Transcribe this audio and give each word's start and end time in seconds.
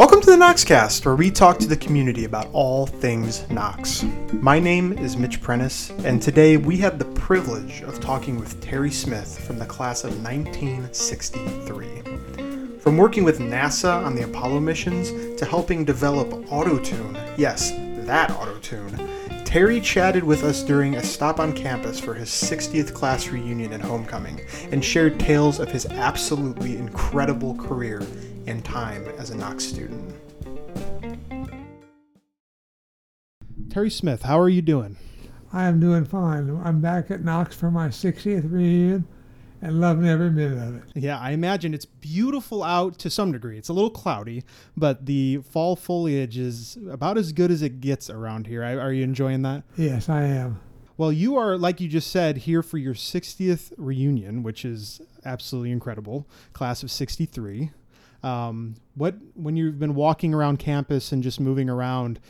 Welcome 0.00 0.22
to 0.22 0.30
the 0.30 0.38
Knoxcast, 0.38 1.04
where 1.04 1.14
we 1.14 1.30
talk 1.30 1.58
to 1.58 1.68
the 1.68 1.76
community 1.76 2.24
about 2.24 2.48
all 2.54 2.86
things 2.86 3.46
Knox. 3.50 4.02
My 4.32 4.58
name 4.58 4.94
is 4.94 5.18
Mitch 5.18 5.42
Prentice, 5.42 5.90
and 5.90 6.22
today 6.22 6.56
we 6.56 6.78
have 6.78 6.98
the 6.98 7.04
privilege 7.04 7.82
of 7.82 8.00
talking 8.00 8.40
with 8.40 8.58
Terry 8.62 8.90
Smith 8.90 9.38
from 9.46 9.58
the 9.58 9.66
class 9.66 10.04
of 10.04 10.24
1963. 10.24 12.78
From 12.78 12.96
working 12.96 13.24
with 13.24 13.40
NASA 13.40 14.02
on 14.02 14.14
the 14.14 14.24
Apollo 14.24 14.60
missions 14.60 15.38
to 15.38 15.44
helping 15.44 15.84
develop 15.84 16.30
AutoTune, 16.46 17.34
yes, 17.36 17.72
that 18.06 18.30
AutoTune, 18.30 19.44
Terry 19.44 19.82
chatted 19.82 20.24
with 20.24 20.44
us 20.44 20.62
during 20.62 20.94
a 20.94 21.02
stop 21.02 21.40
on 21.40 21.52
campus 21.52 22.00
for 22.00 22.14
his 22.14 22.30
60th 22.30 22.94
class 22.94 23.28
reunion 23.28 23.74
and 23.74 23.82
homecoming 23.82 24.40
and 24.70 24.82
shared 24.82 25.20
tales 25.20 25.60
of 25.60 25.70
his 25.70 25.84
absolutely 25.84 26.78
incredible 26.78 27.54
career 27.56 28.00
and 28.46 28.64
time 28.64 29.06
as 29.18 29.30
a 29.30 29.36
Knox 29.36 29.64
student. 29.64 30.14
Terry 33.70 33.90
Smith, 33.90 34.22
how 34.22 34.38
are 34.40 34.48
you 34.48 34.62
doing? 34.62 34.96
I 35.52 35.64
am 35.66 35.80
doing 35.80 36.04
fine. 36.04 36.60
I'm 36.64 36.80
back 36.80 37.10
at 37.10 37.24
Knox 37.24 37.54
for 37.54 37.70
my 37.70 37.88
60th 37.88 38.50
reunion 38.50 39.06
and 39.62 39.80
loving 39.80 40.08
every 40.08 40.30
minute 40.30 40.58
of 40.58 40.76
it. 40.76 40.82
Yeah, 40.94 41.18
I 41.18 41.32
imagine 41.32 41.74
it's 41.74 41.84
beautiful 41.84 42.62
out 42.64 42.98
to 42.98 43.10
some 43.10 43.30
degree. 43.30 43.58
It's 43.58 43.68
a 43.68 43.72
little 43.72 43.90
cloudy, 43.90 44.42
but 44.76 45.06
the 45.06 45.38
fall 45.38 45.76
foliage 45.76 46.38
is 46.38 46.78
about 46.88 47.18
as 47.18 47.32
good 47.32 47.50
as 47.50 47.62
it 47.62 47.80
gets 47.80 48.08
around 48.08 48.46
here. 48.46 48.64
Are 48.64 48.92
you 48.92 49.04
enjoying 49.04 49.42
that? 49.42 49.64
Yes, 49.76 50.08
I 50.08 50.22
am. 50.22 50.60
Well, 50.96 51.12
you 51.12 51.36
are, 51.36 51.56
like 51.56 51.80
you 51.80 51.88
just 51.88 52.10
said, 52.10 52.38
here 52.38 52.62
for 52.62 52.78
your 52.78 52.94
60th 52.94 53.72
reunion, 53.76 54.42
which 54.42 54.64
is 54.64 55.00
absolutely 55.24 55.72
incredible. 55.72 56.26
Class 56.52 56.82
of 56.82 56.90
63. 56.90 57.70
Um, 58.22 58.76
what, 58.94 59.16
when 59.34 59.56
you've 59.56 59.78
been 59.78 59.94
walking 59.94 60.34
around 60.34 60.58
campus 60.58 61.12
and 61.12 61.22
just 61.22 61.40
moving 61.40 61.70
around, 61.70 62.20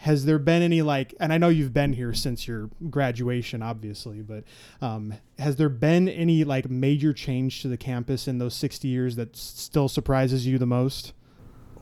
has 0.00 0.24
there 0.24 0.38
been 0.38 0.62
any 0.62 0.80
like 0.80 1.14
and 1.20 1.30
i 1.30 1.36
know 1.36 1.50
you've 1.50 1.74
been 1.74 1.92
here 1.92 2.14
since 2.14 2.48
your 2.48 2.70
graduation 2.88 3.62
obviously 3.62 4.22
but 4.22 4.44
um, 4.80 5.12
has 5.38 5.56
there 5.56 5.68
been 5.68 6.08
any 6.08 6.42
like 6.42 6.70
major 6.70 7.12
change 7.12 7.60
to 7.60 7.68
the 7.68 7.76
campus 7.76 8.26
in 8.26 8.38
those 8.38 8.54
60 8.54 8.88
years 8.88 9.16
that 9.16 9.36
still 9.36 9.88
surprises 9.88 10.46
you 10.46 10.58
the 10.58 10.66
most? 10.66 11.12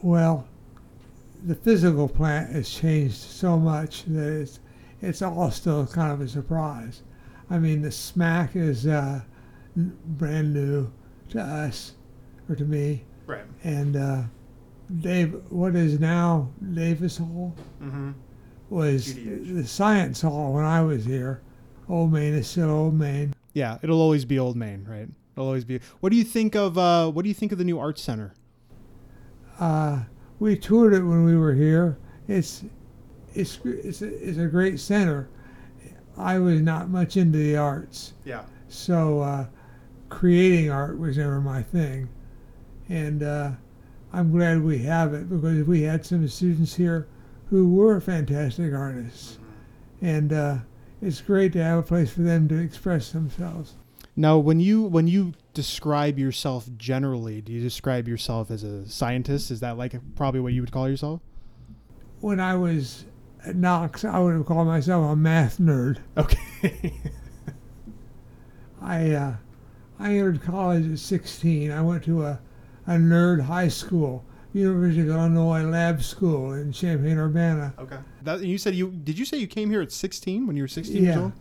Well 0.03 0.47
the 1.45 1.55
physical 1.55 2.09
plant 2.09 2.53
has 2.53 2.69
changed 2.69 3.15
so 3.15 3.57
much 3.57 4.05
that 4.07 4.41
it's 4.41 4.61
it's 5.01 5.23
all 5.23 5.53
still 5.53 5.87
kind 5.87 6.11
of 6.11 6.21
a 6.21 6.29
surprise. 6.29 7.03
I 7.49 7.59
mean 7.59 7.83
the 7.83 7.93
smack 7.93 8.57
is 8.57 8.87
uh, 8.87 9.21
brand 9.77 10.53
new 10.53 10.91
to 11.31 11.41
us 11.41 11.93
or 12.49 12.57
to 12.57 12.65
me 12.65 13.05
right 13.29 13.45
and 13.63 13.97
uh, 13.97 14.23
Dave, 15.01 15.41
what 15.51 15.77
is 15.77 16.01
now 16.01 16.49
Davis 16.73 17.19
Hall, 17.19 17.55
mm-hmm. 17.83 18.13
was 18.71 19.15
the 19.15 19.67
science 19.67 20.23
hall 20.23 20.55
when 20.55 20.65
I 20.65 20.81
was 20.81 21.05
here. 21.05 21.43
Old 21.89 22.13
Main 22.13 22.35
is 22.35 22.49
still 22.49 22.71
Old 22.71 22.95
Main. 22.95 23.35
Yeah, 23.53 23.79
it'll 23.83 24.01
always 24.01 24.25
be 24.25 24.39
Old 24.39 24.57
Main, 24.57 24.87
right? 24.89 25.09
It'll 25.35 25.47
always 25.47 25.65
be. 25.65 25.81
What 26.01 26.11
do 26.11 26.17
you 26.17 26.25
think 26.25 26.55
of? 26.55 26.79
Uh, 26.79 27.11
what 27.11 27.23
do 27.23 27.29
you 27.29 27.35
think 27.35 27.53
of 27.53 27.59
the 27.59 27.65
new 27.65 27.79
art 27.79 27.99
center? 27.99 28.35
Uh, 29.61 30.01
we 30.39 30.57
toured 30.57 30.95
it 30.95 31.03
when 31.03 31.25
we 31.25 31.37
were 31.37 31.55
here. 31.55 31.99
It's 32.27 32.65
it's 33.35 33.59
it's 33.65 34.03
a, 34.03 34.29
it's 34.29 34.39
a 34.39 34.47
great 34.47 34.81
center. 34.81 35.29
I 36.17 36.39
was 36.39 36.61
not 36.61 36.89
much 36.89 37.17
into 37.17 37.39
the 37.39 37.57
arts. 37.57 38.15
Yeah. 38.25 38.45
So 38.69 39.21
uh, 39.21 39.47
creating 40.09 40.71
art 40.71 40.99
was 40.99 41.19
never 41.19 41.41
my 41.41 41.63
thing, 41.63 42.09
and 42.89 43.23
uh, 43.23 43.51
I'm 44.13 44.33
glad 44.33 44.63
we 44.63 44.79
have 44.79 45.15
it 45.15 45.29
because 45.29 45.67
we 45.67 45.83
had 45.83 46.05
some 46.05 46.27
students 46.29 46.75
here 46.75 47.07
who 47.51 47.69
were 47.69 48.01
fantastic 48.01 48.73
artists. 48.73 49.39
And 50.01 50.33
uh, 50.33 50.59
it's 51.03 51.21
great 51.21 51.53
to 51.55 51.63
have 51.63 51.79
a 51.79 51.83
place 51.83 52.11
for 52.11 52.23
them 52.23 52.49
to 52.49 52.57
express 52.57 53.13
themselves. 53.13 53.75
Now, 54.17 54.39
when 54.39 54.59
you 54.59 54.83
when 54.83 55.07
you 55.07 55.35
describe 55.55 56.19
yourself 56.19 56.69
generally, 56.77 57.41
do 57.41 57.53
you 57.53 57.61
describe 57.61 58.09
yourself 58.09 58.51
as 58.51 58.65
a 58.65 58.89
scientist? 58.89 59.51
Is 59.51 59.61
that 59.61 59.79
like 59.79 59.95
probably 60.17 60.41
what 60.41 60.53
you 60.53 60.61
would 60.61 60.73
call 60.73 60.89
yourself? 60.89 61.21
When 62.21 62.41
I 62.41 62.57
was 62.57 63.05
at 63.47 63.55
Knox, 63.55 64.05
I 64.05 64.19
would 64.19 64.35
have 64.35 64.47
called 64.47 64.67
myself 64.67 65.13
a 65.13 65.15
math 65.15 65.59
nerd. 65.59 65.99
Okay. 66.17 66.95
I 68.83 69.13
uh, 69.13 69.35
I 70.01 70.15
entered 70.15 70.43
college 70.43 70.91
at 70.91 70.99
16. 70.99 71.71
I 71.71 71.81
went 71.83 72.03
to 72.05 72.25
a 72.25 72.41
a 72.89 72.93
nerd 72.93 73.43
high 73.43 73.69
school, 73.69 74.25
University 74.55 75.03
of 75.03 75.09
Illinois 75.09 75.63
Lab 75.63 76.03
School 76.03 76.55
in 76.55 76.73
Champaign 76.73 77.19
Urbana. 77.19 77.75
Okay. 77.79 77.99
That, 78.23 78.41
you 78.41 78.57
said 78.57 78.75
you 78.75 78.91
did 78.91 79.19
you 79.19 79.25
say 79.25 79.37
you 79.37 79.47
came 79.47 79.71
here 79.71 79.83
at 79.83 79.93
16 79.93 80.47
when 80.47 80.57
you 80.57 80.65
were 80.65 80.69
16 80.69 80.97
yeah. 80.97 81.03
years 81.03 81.17
old? 81.17 81.33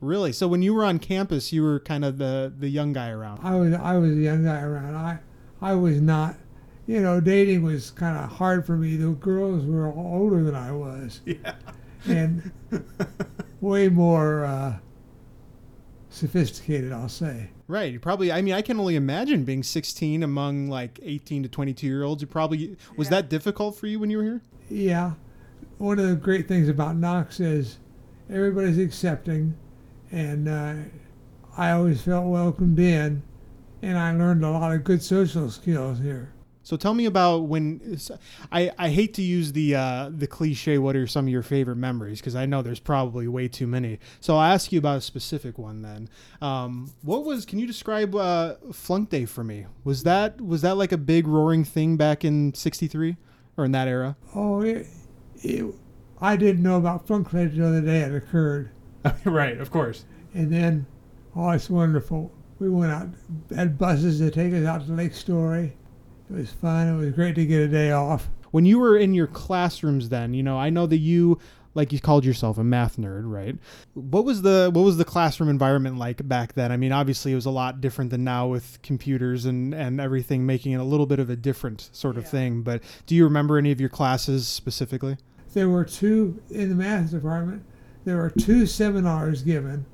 Really? 0.00 0.32
So 0.32 0.48
when 0.48 0.62
you 0.62 0.74
were 0.74 0.84
on 0.84 0.98
campus, 0.98 1.52
you 1.52 1.62
were 1.62 1.80
kind 1.80 2.04
of 2.04 2.18
the 2.18 2.52
the 2.58 2.68
young 2.68 2.92
guy 2.92 3.10
around. 3.10 3.40
I 3.42 3.54
was 3.56 3.74
I 3.74 3.98
was 3.98 4.14
the 4.14 4.22
young 4.22 4.44
guy 4.44 4.62
around. 4.62 4.96
I 4.96 5.18
I 5.60 5.74
was 5.74 6.00
not. 6.00 6.34
You 6.86 7.00
know, 7.00 7.20
dating 7.20 7.62
was 7.62 7.90
kind 7.90 8.16
of 8.16 8.30
hard 8.30 8.64
for 8.64 8.76
me. 8.76 8.96
The 8.96 9.10
girls 9.10 9.66
were 9.66 9.92
older 9.92 10.42
than 10.42 10.54
I 10.54 10.72
was. 10.72 11.20
Yeah. 11.26 11.54
And 12.08 12.52
way 13.60 13.88
more 13.88 14.44
uh, 14.44 14.78
sophisticated, 16.16 16.92
I'll 16.92 17.08
say. 17.08 17.50
Right. 17.68 17.92
You 17.92 18.00
probably. 18.00 18.32
I 18.32 18.42
mean, 18.42 18.54
I 18.54 18.62
can 18.62 18.80
only 18.80 18.96
imagine 18.96 19.44
being 19.44 19.62
16 19.62 20.22
among 20.22 20.68
like 20.68 20.98
18 21.02 21.42
to 21.44 21.48
22 21.48 21.86
year 21.86 22.02
olds. 22.02 22.22
You 22.22 22.28
probably 22.28 22.76
was 22.96 23.06
yeah. 23.06 23.10
that 23.10 23.28
difficult 23.28 23.76
for 23.76 23.86
you 23.86 23.98
when 23.98 24.10
you 24.10 24.18
were 24.18 24.24
here? 24.24 24.42
Yeah. 24.70 25.12
One 25.78 25.98
of 25.98 26.08
the 26.08 26.16
great 26.16 26.48
things 26.48 26.68
about 26.68 26.96
Knox 26.96 27.38
is 27.38 27.78
everybody's 28.30 28.78
accepting, 28.78 29.54
and 30.10 30.48
uh, 30.48 30.74
I 31.56 31.72
always 31.72 32.00
felt 32.00 32.26
welcomed 32.26 32.78
in, 32.78 33.22
and 33.82 33.98
I 33.98 34.12
learned 34.12 34.42
a 34.44 34.50
lot 34.50 34.72
of 34.74 34.84
good 34.84 35.02
social 35.02 35.50
skills 35.50 35.98
here. 35.98 36.32
So 36.66 36.76
tell 36.76 36.94
me 36.94 37.04
about 37.04 37.44
when 37.44 37.96
I, 38.50 38.72
I 38.76 38.88
hate 38.88 39.14
to 39.14 39.22
use 39.22 39.52
the 39.52 39.76
uh, 39.76 40.10
the 40.12 40.26
cliche. 40.26 40.78
What 40.78 40.96
are 40.96 41.06
some 41.06 41.26
of 41.26 41.28
your 41.28 41.44
favorite 41.44 41.76
memories? 41.76 42.18
Because 42.18 42.34
I 42.34 42.44
know 42.44 42.60
there's 42.60 42.80
probably 42.80 43.28
way 43.28 43.46
too 43.46 43.68
many. 43.68 44.00
So 44.18 44.34
I'll 44.34 44.52
ask 44.52 44.72
you 44.72 44.80
about 44.80 44.98
a 44.98 45.00
specific 45.00 45.58
one 45.58 45.82
then. 45.82 46.08
Um, 46.42 46.90
what 47.02 47.24
was? 47.24 47.46
Can 47.46 47.60
you 47.60 47.68
describe 47.68 48.16
uh, 48.16 48.56
Flunk 48.72 49.10
Day 49.10 49.26
for 49.26 49.44
me? 49.44 49.66
Was 49.84 50.02
that 50.02 50.40
was 50.40 50.62
that 50.62 50.76
like 50.76 50.90
a 50.90 50.98
big 50.98 51.28
roaring 51.28 51.62
thing 51.62 51.96
back 51.96 52.24
in 52.24 52.52
'63 52.52 53.16
or 53.56 53.64
in 53.64 53.70
that 53.70 53.86
era? 53.86 54.16
Oh, 54.34 54.60
it, 54.62 54.88
it, 55.36 55.72
I 56.20 56.34
didn't 56.34 56.64
know 56.64 56.78
about 56.78 57.06
Flunk 57.06 57.30
Day 57.30 57.46
the 57.46 57.64
other 57.64 57.80
day 57.80 58.00
it 58.00 58.12
occurred. 58.12 58.72
right, 59.24 59.56
of 59.58 59.70
course. 59.70 60.04
And 60.34 60.52
then, 60.52 60.84
oh, 61.36 61.50
it's 61.50 61.70
wonderful. 61.70 62.32
We 62.58 62.68
went 62.70 62.90
out, 62.90 63.08
had 63.54 63.78
buses 63.78 64.18
to 64.18 64.32
take 64.32 64.52
us 64.52 64.66
out 64.66 64.84
to 64.86 64.92
Lake 64.92 65.14
Storey 65.14 65.76
it 66.30 66.34
was 66.34 66.52
fun. 66.52 66.88
It 66.88 66.96
was 66.98 67.12
great 67.12 67.34
to 67.36 67.46
get 67.46 67.62
a 67.62 67.68
day 67.68 67.90
off. 67.90 68.28
When 68.50 68.64
you 68.64 68.78
were 68.78 68.96
in 68.96 69.14
your 69.14 69.26
classrooms, 69.26 70.08
then 70.08 70.34
you 70.34 70.42
know 70.42 70.58
I 70.58 70.70
know 70.70 70.86
that 70.86 70.98
you 70.98 71.38
like 71.76 71.92
you 71.92 72.00
called 72.00 72.24
yourself 72.24 72.56
a 72.58 72.64
math 72.64 72.96
nerd, 72.96 73.30
right? 73.30 73.54
What 73.94 74.24
was 74.24 74.42
the 74.42 74.70
what 74.72 74.82
was 74.82 74.96
the 74.96 75.04
classroom 75.04 75.48
environment 75.48 75.98
like 75.98 76.26
back 76.26 76.54
then? 76.54 76.72
I 76.72 76.76
mean, 76.76 76.90
obviously 76.90 77.32
it 77.32 77.36
was 77.36 77.46
a 77.46 77.50
lot 77.50 77.80
different 77.80 78.10
than 78.10 78.24
now 78.24 78.48
with 78.48 78.80
computers 78.82 79.44
and 79.44 79.74
and 79.74 80.00
everything 80.00 80.46
making 80.46 80.72
it 80.72 80.80
a 80.80 80.84
little 80.84 81.06
bit 81.06 81.20
of 81.20 81.30
a 81.30 81.36
different 81.36 81.90
sort 81.92 82.16
of 82.16 82.24
yeah. 82.24 82.30
thing. 82.30 82.62
But 82.62 82.82
do 83.04 83.14
you 83.14 83.24
remember 83.24 83.58
any 83.58 83.70
of 83.70 83.80
your 83.80 83.90
classes 83.90 84.48
specifically? 84.48 85.18
There 85.52 85.68
were 85.68 85.84
two 85.84 86.42
in 86.50 86.70
the 86.70 86.74
math 86.74 87.10
department. 87.10 87.62
There 88.04 88.16
were 88.16 88.30
two 88.30 88.66
seminars 88.66 89.42
given, 89.42 89.84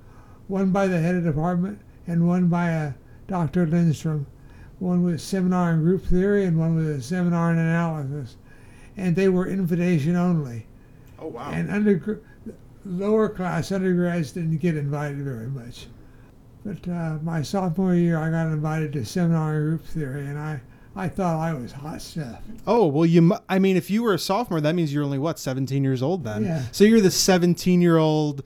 one 0.46 0.70
by 0.70 0.86
the 0.86 1.00
head 1.00 1.16
of 1.16 1.24
department 1.24 1.80
and 2.06 2.28
one 2.28 2.48
by 2.48 2.70
a 2.70 2.92
Dr. 3.26 3.66
Lindstrom 3.66 4.26
one 4.82 5.04
with 5.04 5.14
a 5.14 5.18
seminar 5.18 5.72
in 5.72 5.80
group 5.80 6.04
theory 6.04 6.44
and 6.44 6.58
one 6.58 6.74
with 6.74 6.88
a 6.88 7.00
seminar 7.00 7.52
in 7.52 7.58
analysis. 7.58 8.36
And 8.96 9.14
they 9.14 9.28
were 9.28 9.46
invitation 9.46 10.16
only. 10.16 10.66
Oh, 11.18 11.28
wow. 11.28 11.50
And 11.52 11.70
under, 11.70 12.20
lower 12.84 13.28
class 13.28 13.70
undergrads 13.70 14.32
didn't 14.32 14.58
get 14.58 14.76
invited 14.76 15.22
very 15.22 15.46
much. 15.46 15.86
But 16.64 16.88
uh, 16.88 17.18
my 17.22 17.42
sophomore 17.42 17.94
year, 17.94 18.18
I 18.18 18.30
got 18.30 18.48
invited 18.48 18.92
to 18.94 19.04
seminar 19.04 19.56
in 19.56 19.62
group 19.62 19.84
theory, 19.84 20.26
and 20.26 20.38
I, 20.38 20.60
I 20.94 21.08
thought 21.08 21.38
I 21.38 21.54
was 21.54 21.72
hot 21.72 22.00
stuff. 22.02 22.40
Oh 22.68 22.86
well, 22.86 23.06
you. 23.06 23.34
I 23.48 23.58
mean, 23.58 23.76
if 23.76 23.90
you 23.90 24.04
were 24.04 24.14
a 24.14 24.18
sophomore, 24.18 24.60
that 24.60 24.76
means 24.76 24.94
you're 24.94 25.02
only 25.02 25.18
what 25.18 25.40
17 25.40 25.82
years 25.82 26.02
old 26.02 26.22
then. 26.22 26.44
Yeah. 26.44 26.62
So 26.70 26.84
you're 26.84 27.00
the 27.00 27.10
17 27.10 27.80
year 27.80 27.96
old 27.96 28.44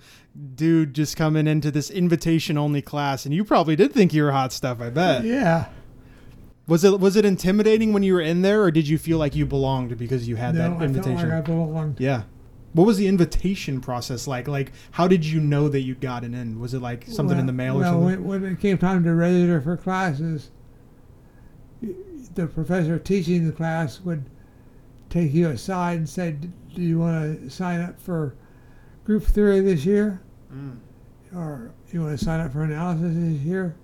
dude 0.55 0.95
just 0.95 1.15
coming 1.15 1.47
into 1.47 1.71
this 1.71 1.91
invitation 1.91 2.57
only 2.57 2.81
class, 2.81 3.27
and 3.27 3.35
you 3.35 3.45
probably 3.45 3.77
did 3.77 3.93
think 3.93 4.15
you 4.15 4.23
were 4.23 4.33
hot 4.33 4.51
stuff. 4.51 4.81
I 4.81 4.89
bet. 4.89 5.25
Yeah. 5.25 5.67
Was 6.69 6.83
it 6.83 6.99
was 6.99 7.15
it 7.17 7.25
intimidating 7.25 7.93
when 7.93 8.03
you 8.03 8.15
were 8.15 8.21
in 8.21 8.43
there, 8.43 8.63
or 8.63 8.71
did 8.71 8.89
you 8.89 8.99
feel 8.99 9.19
like 9.19 9.37
you 9.37 9.47
belonged 9.47 9.97
because 9.97 10.29
you 10.29 10.37
had 10.37 10.55
no, 10.55 10.77
that 10.77 10.83
invitation? 10.85 11.13
I 11.13 11.17
felt 11.17 11.29
like 11.29 11.39
I 11.39 11.41
belonged. 11.43 12.01
Yeah. 12.01 12.23
What 12.73 12.87
was 12.87 12.99
the 12.99 13.07
invitation 13.07 13.81
process 13.81 14.27
like? 14.27 14.49
Like, 14.49 14.73
how 14.91 15.09
did 15.09 15.25
you 15.25 15.41
know 15.41 15.69
that 15.69 15.81
you 15.81 15.95
got 15.95 16.25
an 16.25 16.35
in? 16.35 16.61
Was 16.61 16.75
it 16.75 16.83
like 16.83 17.07
something 17.07 17.37
well, 17.37 17.41
in 17.41 17.47
the 17.47 17.53
mail 17.53 17.79
well, 17.79 17.83
or 17.83 18.11
something? 18.11 18.27
When, 18.27 18.43
when 18.43 18.53
it 18.53 18.61
came 18.61 18.79
time 18.79 19.05
to 19.05 19.15
register 19.15 19.61
for 19.61 19.77
classes, 19.77 20.51
the 22.35 22.47
professor 22.47 22.99
teaching 22.99 23.47
the 23.47 23.53
class 23.53 24.01
would 24.01 24.25
take 25.09 25.33
you 25.33 25.49
aside 25.49 25.99
and 25.99 26.09
say, 26.09 26.37
"Do 26.75 26.83
you 26.83 26.99
want 26.99 27.43
to 27.43 27.49
sign 27.49 27.81
up 27.81 28.01
for 28.01 28.35
group 29.05 29.23
theory 29.23 29.61
this 29.61 29.87
year, 29.87 30.21
Mm. 30.53 30.79
or 31.35 31.71
you 31.93 32.03
want 32.03 32.19
to 32.19 32.25
sign 32.25 32.41
up 32.41 32.53
for 32.53 32.63
analysis 32.63 33.15
this 33.15 33.41
year?" 33.41 33.77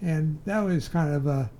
And 0.00 0.38
that 0.44 0.60
was 0.60 0.88
kind 0.88 1.12
of 1.12 1.26
a, 1.26 1.50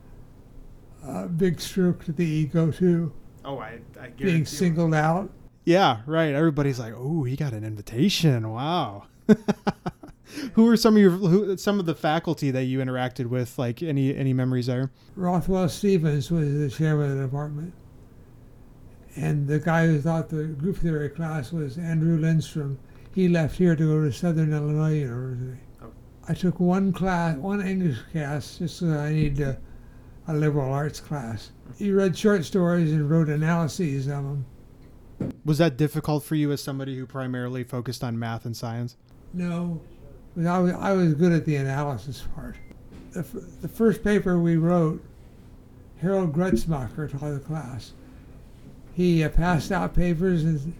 a 1.02 1.26
big 1.26 1.60
stroke 1.60 2.04
to 2.04 2.12
the 2.12 2.24
ego 2.24 2.70
too, 2.70 3.12
Oh, 3.44 3.58
I, 3.58 3.80
I 3.98 4.08
get 4.08 4.18
being 4.18 4.44
singled 4.44 4.94
out. 4.94 5.30
Yeah, 5.64 6.00
right. 6.06 6.34
Everybody's 6.34 6.78
like, 6.78 6.92
"Oh, 6.94 7.24
he 7.24 7.34
got 7.34 7.52
an 7.52 7.64
invitation! 7.64 8.50
Wow." 8.50 9.04
who 10.54 10.64
were 10.64 10.76
some 10.76 10.96
of 10.96 11.00
your 11.00 11.12
who, 11.12 11.56
some 11.56 11.80
of 11.80 11.86
the 11.86 11.94
faculty 11.94 12.50
that 12.50 12.64
you 12.64 12.78
interacted 12.78 13.26
with? 13.26 13.58
Like 13.58 13.82
any 13.82 14.14
any 14.14 14.34
memories 14.34 14.66
there? 14.66 14.90
Rothwell 15.16 15.68
Stevens 15.70 16.30
was 16.30 16.58
the 16.58 16.68
chairman 16.68 17.12
of 17.12 17.16
the 17.16 17.24
department. 17.24 17.72
And 19.16 19.48
the 19.48 19.58
guy 19.58 19.86
who 19.86 20.00
thought 20.00 20.28
the 20.28 20.44
group 20.44 20.76
theory 20.76 21.08
class 21.08 21.50
was 21.50 21.78
Andrew 21.78 22.18
Lindstrom. 22.18 22.78
He 23.14 23.28
left 23.28 23.56
here 23.56 23.74
to 23.74 23.82
go 23.82 24.04
to 24.04 24.12
Southern 24.12 24.52
Illinois 24.52 25.00
University. 25.00 25.58
Oh. 25.82 25.90
I 26.28 26.34
took 26.34 26.60
one 26.60 26.92
class, 26.92 27.36
one 27.38 27.66
English 27.66 27.96
class, 28.12 28.58
just 28.58 28.76
so 28.76 28.86
I 28.90 29.12
needed 29.12 29.40
a, 29.40 29.58
a 30.28 30.34
liberal 30.34 30.72
arts 30.72 31.00
class. 31.00 31.50
He 31.76 31.90
read 31.90 32.16
short 32.16 32.44
stories 32.44 32.92
and 32.92 33.10
wrote 33.10 33.28
analyses 33.28 34.06
of 34.06 34.24
them. 34.24 34.44
Was 35.44 35.58
that 35.58 35.76
difficult 35.76 36.22
for 36.22 36.34
you 36.34 36.52
as 36.52 36.62
somebody 36.62 36.96
who 36.96 37.06
primarily 37.06 37.64
focused 37.64 38.04
on 38.04 38.18
math 38.18 38.44
and 38.44 38.56
science? 38.56 38.96
No, 39.32 39.80
I 40.46 40.58
was, 40.58 40.72
I 40.74 40.92
was 40.92 41.14
good 41.14 41.32
at 41.32 41.44
the 41.44 41.56
analysis 41.56 42.24
part. 42.34 42.56
The, 43.12 43.20
f- 43.20 43.60
the 43.62 43.68
first 43.68 44.04
paper 44.04 44.38
we 44.38 44.56
wrote, 44.56 45.02
Harold 46.00 46.32
Grutzmacher 46.32 47.10
taught 47.10 47.32
the 47.32 47.40
class. 47.40 47.92
He 48.94 49.24
uh, 49.24 49.30
passed 49.30 49.72
out 49.72 49.94
papers 49.94 50.44
and, 50.44 50.74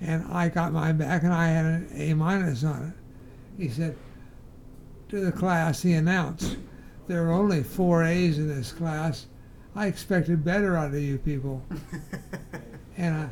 and 0.00 0.24
I 0.30 0.48
got 0.48 0.72
mine 0.72 0.98
back 0.98 1.22
and 1.22 1.32
I 1.32 1.48
had 1.48 1.64
an 1.64 1.88
A 1.94 2.14
minus 2.14 2.64
on 2.64 2.88
it. 2.88 3.62
He 3.62 3.68
said 3.68 3.96
to 5.08 5.20
the 5.20 5.32
class, 5.32 5.82
he 5.82 5.94
announced, 5.94 6.56
there 7.08 7.22
were 7.24 7.32
only 7.32 7.62
four 7.62 8.04
A's 8.04 8.38
in 8.38 8.48
this 8.48 8.72
class. 8.72 9.26
I 9.74 9.86
expected 9.86 10.44
better 10.44 10.76
out 10.76 10.94
of 10.94 11.00
you 11.00 11.18
people. 11.18 11.62
And 12.98 13.14
uh, 13.14 13.28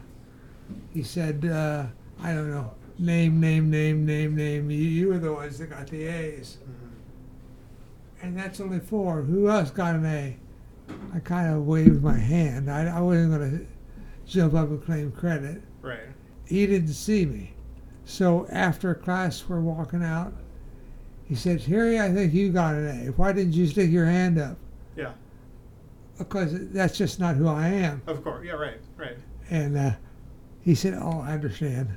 he 0.94 1.02
said, 1.02 1.44
uh, 1.44 1.87
I 2.23 2.32
don't 2.32 2.50
know, 2.52 2.73
name, 3.00 3.40
name, 3.40 3.69
name, 3.69 4.06
name, 4.06 4.37
name. 4.37 4.70
You, 4.70 4.78
you 4.78 5.08
were 5.08 5.19
the 5.19 5.32
ones 5.32 5.58
that 5.58 5.70
got 5.70 5.88
the 5.88 6.06
A's. 6.06 6.58
And 8.23 8.38
that's 8.38 8.61
only 8.61 8.78
four. 8.78 9.23
Who 9.23 9.50
else 9.50 9.70
got 9.70 9.96
an 9.96 10.06
A? 10.06 10.37
I 11.12 11.19
kind 11.19 11.52
of 11.52 11.67
waved 11.67 12.00
my 12.00 12.17
hand. 12.17 12.70
I, 12.70 12.87
I 12.87 13.00
wasn't 13.00 13.37
going 13.37 13.58
to 13.58 13.67
jump 14.25 14.55
up 14.55 14.69
and 14.69 14.82
claim 14.84 15.11
credit. 15.11 15.62
Right. 15.82 15.99
He 16.46 16.64
didn't 16.64 16.94
see 16.94 17.26
me. 17.26 17.55
So 18.05 18.46
after 18.50 18.94
class, 18.94 19.49
we're 19.49 19.61
walking 19.61 20.05
out. 20.05 20.32
He 21.28 21.34
said, 21.34 21.62
Terry, 21.62 21.99
I 22.00 22.12
think 22.12 22.32
you 22.32 22.50
got 22.52 22.75
an 22.75 23.08
A. 23.08 23.12
Why 23.12 23.32
didn't 23.32 23.52
you 23.55 23.67
stick 23.67 23.90
your 23.90 24.06
hand 24.06 24.38
up? 24.38 24.56
Yeah. 24.96 25.12
Because 26.19 26.70
that's 26.70 26.96
just 26.96 27.19
not 27.20 27.34
who 27.37 27.49
I 27.49 27.69
am. 27.69 28.00
Of 28.06 28.23
course. 28.23 28.44
Yeah. 28.46 28.52
Right. 28.52 28.78
Right. 28.96 29.17
And 29.50 29.76
uh, 29.76 29.90
he 30.62 30.75
said, 30.75 30.94
Oh, 31.00 31.20
I 31.20 31.32
understand. 31.32 31.88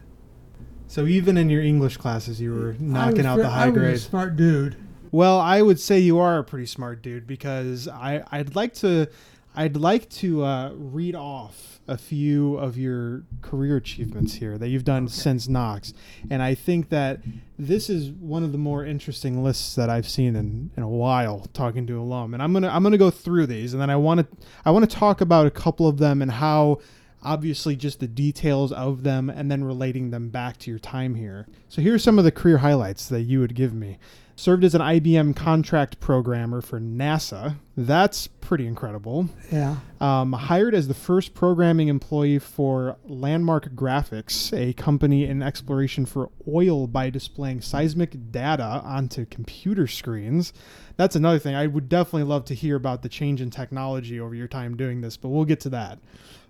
So 0.87 1.05
even 1.05 1.37
in 1.37 1.49
your 1.49 1.61
English 1.61 1.97
classes, 1.97 2.41
you 2.41 2.51
were 2.53 2.75
knocking 2.79 3.25
out 3.25 3.37
was, 3.37 3.45
the 3.45 3.49
ver- 3.49 3.55
I 3.55 3.59
high 3.59 3.67
was 3.69 3.77
a 3.77 3.79
grade. 3.79 3.99
smart 3.99 4.35
dude. 4.35 4.75
Well, 5.11 5.39
I 5.39 5.61
would 5.61 5.79
say 5.79 5.99
you 5.99 6.19
are 6.19 6.39
a 6.39 6.43
pretty 6.43 6.65
smart 6.65 7.01
dude 7.01 7.25
because 7.27 7.87
I 7.87 8.23
I'd 8.31 8.55
like 8.55 8.73
to 8.75 9.07
I'd 9.55 9.75
like 9.75 10.09
to 10.09 10.43
uh, 10.43 10.71
read 10.75 11.15
off 11.15 11.79
a 11.87 11.97
few 11.97 12.55
of 12.57 12.77
your 12.77 13.23
career 13.41 13.77
achievements 13.77 14.35
here 14.35 14.57
that 14.57 14.67
you've 14.67 14.83
done 14.83 15.07
since 15.07 15.47
Knox, 15.47 15.93
and 16.29 16.43
I 16.43 16.53
think 16.53 16.89
that 16.89 17.19
this 17.57 17.89
is 17.89 18.11
one 18.11 18.43
of 18.43 18.51
the 18.51 18.57
more 18.57 18.85
interesting 18.85 19.43
lists 19.43 19.75
that 19.75 19.89
I've 19.89 20.07
seen 20.07 20.35
in, 20.35 20.71
in 20.77 20.83
a 20.83 20.87
while 20.87 21.47
talking 21.53 21.87
to 21.87 21.99
alum. 21.99 22.33
And 22.33 22.43
I'm 22.43 22.53
gonna 22.53 22.69
I'm 22.69 22.83
gonna 22.83 22.97
go 22.97 23.09
through 23.09 23.47
these, 23.47 23.73
and 23.73 23.81
then 23.81 23.89
I 23.89 23.95
want 23.95 24.19
to 24.19 24.27
I 24.65 24.71
want 24.71 24.89
to 24.89 24.95
talk 24.95 25.19
about 25.19 25.47
a 25.47 25.51
couple 25.51 25.87
of 25.87 25.97
them 25.97 26.21
and 26.21 26.31
how 26.31 26.79
obviously 27.23 27.75
just 27.75 27.99
the 27.99 28.07
details 28.07 28.71
of 28.71 29.03
them 29.03 29.29
and 29.29 29.51
then 29.51 29.63
relating 29.63 30.11
them 30.11 30.29
back 30.29 30.57
to 30.57 30.69
your 30.69 30.79
time 30.79 31.15
here. 31.15 31.47
So 31.67 31.81
here's 31.81 32.03
some 32.03 32.17
of 32.17 32.25
the 32.25 32.31
career 32.31 32.59
highlights 32.59 33.07
that 33.09 33.21
you 33.21 33.39
would 33.39 33.55
give 33.55 33.73
me. 33.73 33.97
Served 34.35 34.63
as 34.63 34.73
an 34.73 34.79
IBM 34.79 35.35
contract 35.35 35.99
programmer 35.99 36.61
for 36.61 36.79
NASA. 36.79 37.55
That's 37.75 38.27
pretty 38.27 38.67
incredible. 38.67 39.27
Yeah. 39.51 39.75
Um, 39.99 40.31
hired 40.31 40.73
as 40.73 40.87
the 40.87 40.93
first 40.93 41.33
programming 41.33 41.89
employee 41.89 42.39
for 42.39 42.95
Landmark 43.03 43.75
Graphics, 43.75 44.57
a 44.57 44.71
company 44.71 45.25
in 45.25 45.43
exploration 45.43 46.05
for 46.05 46.29
oil 46.47 46.87
by 46.87 47.09
displaying 47.09 47.59
seismic 47.59 48.31
data 48.31 48.81
onto 48.85 49.25
computer 49.25 49.87
screens. 49.87 50.53
That's 50.95 51.17
another 51.17 51.39
thing. 51.39 51.55
I 51.55 51.67
would 51.67 51.89
definitely 51.89 52.23
love 52.23 52.45
to 52.45 52.55
hear 52.55 52.77
about 52.77 53.01
the 53.01 53.09
change 53.09 53.41
in 53.41 53.49
technology 53.49 54.21
over 54.21 54.35
your 54.35 54.47
time 54.47 54.77
doing 54.77 55.01
this, 55.01 55.17
but 55.17 55.29
we'll 55.29 55.43
get 55.43 55.59
to 55.61 55.69
that. 55.71 55.99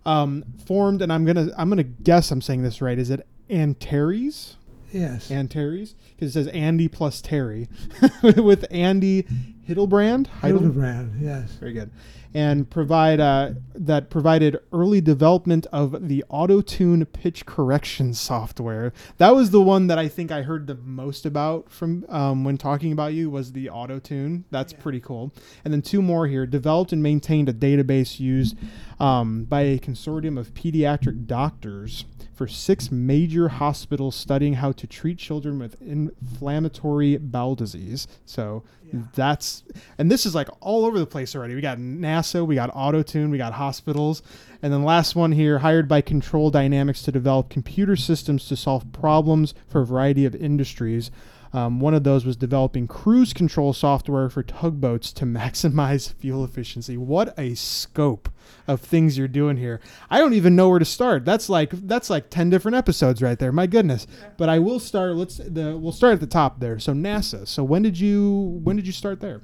Um, 0.05 0.45
formed, 0.65 1.01
and 1.01 1.11
I'm 1.11 1.25
gonna 1.25 1.49
I'm 1.57 1.69
gonna 1.69 1.83
guess 1.83 2.31
I'm 2.31 2.41
saying 2.41 2.63
this 2.63 2.81
right. 2.81 2.97
Is 2.97 3.09
it 3.09 3.27
Antares? 3.49 4.55
Yes. 4.91 5.29
Antares? 5.29 5.95
Because 6.15 6.29
it 6.29 6.33
says 6.33 6.47
Andy 6.47 6.87
plus 6.87 7.21
Terry, 7.21 7.67
with 8.23 8.65
Andy 8.71 9.23
Hiddlebrand. 9.67 10.27
Hildebrand, 10.41 11.21
yes. 11.21 11.51
very 11.53 11.73
good. 11.73 11.91
And 12.31 12.69
provide 12.69 13.19
uh, 13.19 13.53
that 13.73 14.11
provided 14.11 14.59
early 14.71 15.01
development 15.01 15.65
of 15.71 16.07
the 16.07 16.23
auto 16.29 16.61
tune 16.61 17.03
pitch 17.05 17.47
correction 17.47 18.13
software. 18.13 18.93
That 19.17 19.33
was 19.35 19.49
the 19.49 19.61
one 19.61 19.87
that 19.87 19.97
I 19.97 20.07
think 20.07 20.31
I 20.31 20.43
heard 20.43 20.67
the 20.67 20.75
most 20.75 21.25
about 21.25 21.71
from 21.71 22.05
um, 22.07 22.43
when 22.43 22.57
talking 22.59 22.91
about 22.91 23.13
you 23.13 23.31
was 23.31 23.53
the 23.53 23.69
auto 23.71 23.97
tune. 23.97 24.45
That's 24.51 24.73
Yeah. 24.73 24.79
pretty 24.79 24.99
cool. 24.99 25.33
And 25.65 25.73
then 25.73 25.81
two 25.81 26.03
more 26.03 26.27
here: 26.27 26.45
developed 26.45 26.93
and 26.93 27.01
maintained 27.01 27.49
a 27.49 27.53
database 27.53 28.19
used 28.19 28.55
um, 28.99 29.45
by 29.45 29.61
a 29.61 29.79
consortium 29.79 30.37
of 30.37 30.53
pediatric 30.53 31.25
doctors 31.25 32.05
for 32.39 32.47
six 32.47 32.89
major 32.89 33.49
hospitals 33.49 34.15
studying 34.15 34.53
how 34.53 34.71
to 34.71 34.87
treat 34.87 35.17
children 35.17 35.59
with 35.59 35.75
inflammatory 35.81 37.17
bowel 37.17 37.53
disease. 37.53 38.07
So 38.25 38.63
Yeah. 38.93 39.01
that's 39.13 39.63
and 39.97 40.09
this 40.09 40.25
is 40.25 40.33
like 40.33 40.47
all 40.61 40.85
over 40.85 40.97
the 40.97 41.05
place 41.05 41.35
already. 41.35 41.53
We 41.53 41.59
got 41.59 41.79
NASA, 41.79 42.47
we 42.47 42.55
got 42.55 42.73
AutoTune, 42.73 43.29
we 43.29 43.37
got 43.37 43.51
hospitals, 43.51 44.21
and 44.63 44.71
then 44.71 44.85
last 44.85 45.17
one 45.17 45.33
here, 45.33 45.59
hired 45.59 45.89
by 45.89 45.99
Control 45.99 46.49
Dynamics 46.49 47.01
to 47.03 47.11
develop 47.11 47.49
computer 47.49 47.97
systems 47.97 48.47
to 48.47 48.55
solve 48.55 48.89
problems 48.93 49.53
for 49.67 49.81
a 49.81 49.85
variety 49.85 50.23
of 50.23 50.33
industries. 50.33 51.11
Um, 51.51 51.79
one 51.79 51.93
of 51.93 52.03
those 52.03 52.25
was 52.25 52.35
developing 52.35 52.87
cruise 52.87 53.33
control 53.33 53.73
software 53.73 54.29
for 54.29 54.43
tugboats 54.43 55.11
to 55.13 55.25
maximize 55.25 56.13
fuel 56.13 56.43
efficiency. 56.43 56.97
What 56.97 57.37
a 57.39 57.55
scope 57.55 58.29
of 58.67 58.81
things 58.81 59.17
you're 59.17 59.27
doing 59.27 59.57
here. 59.57 59.79
I 60.09 60.19
don't 60.19 60.33
even 60.33 60.55
know 60.55 60.69
where 60.69 60.79
to 60.79 60.85
start. 60.85 61.25
That's 61.25 61.49
like 61.49 61.71
that's 61.71 62.09
like 62.09 62.29
10 62.29 62.49
different 62.49 62.75
episodes 62.75 63.21
right 63.21 63.37
there. 63.39 63.51
My 63.51 63.67
goodness. 63.67 64.05
But 64.37 64.49
I 64.49 64.59
will 64.59 64.79
start 64.79 65.15
let's 65.15 65.37
the 65.37 65.77
we'll 65.77 65.91
start 65.91 66.13
at 66.13 66.19
the 66.19 66.27
top 66.27 66.59
there. 66.59 66.79
So 66.79 66.93
NASA. 66.93 67.47
So 67.47 67.63
when 67.63 67.81
did 67.81 67.99
you 67.99 68.59
when 68.63 68.75
did 68.75 68.85
you 68.85 68.93
start 68.93 69.19
there? 69.19 69.41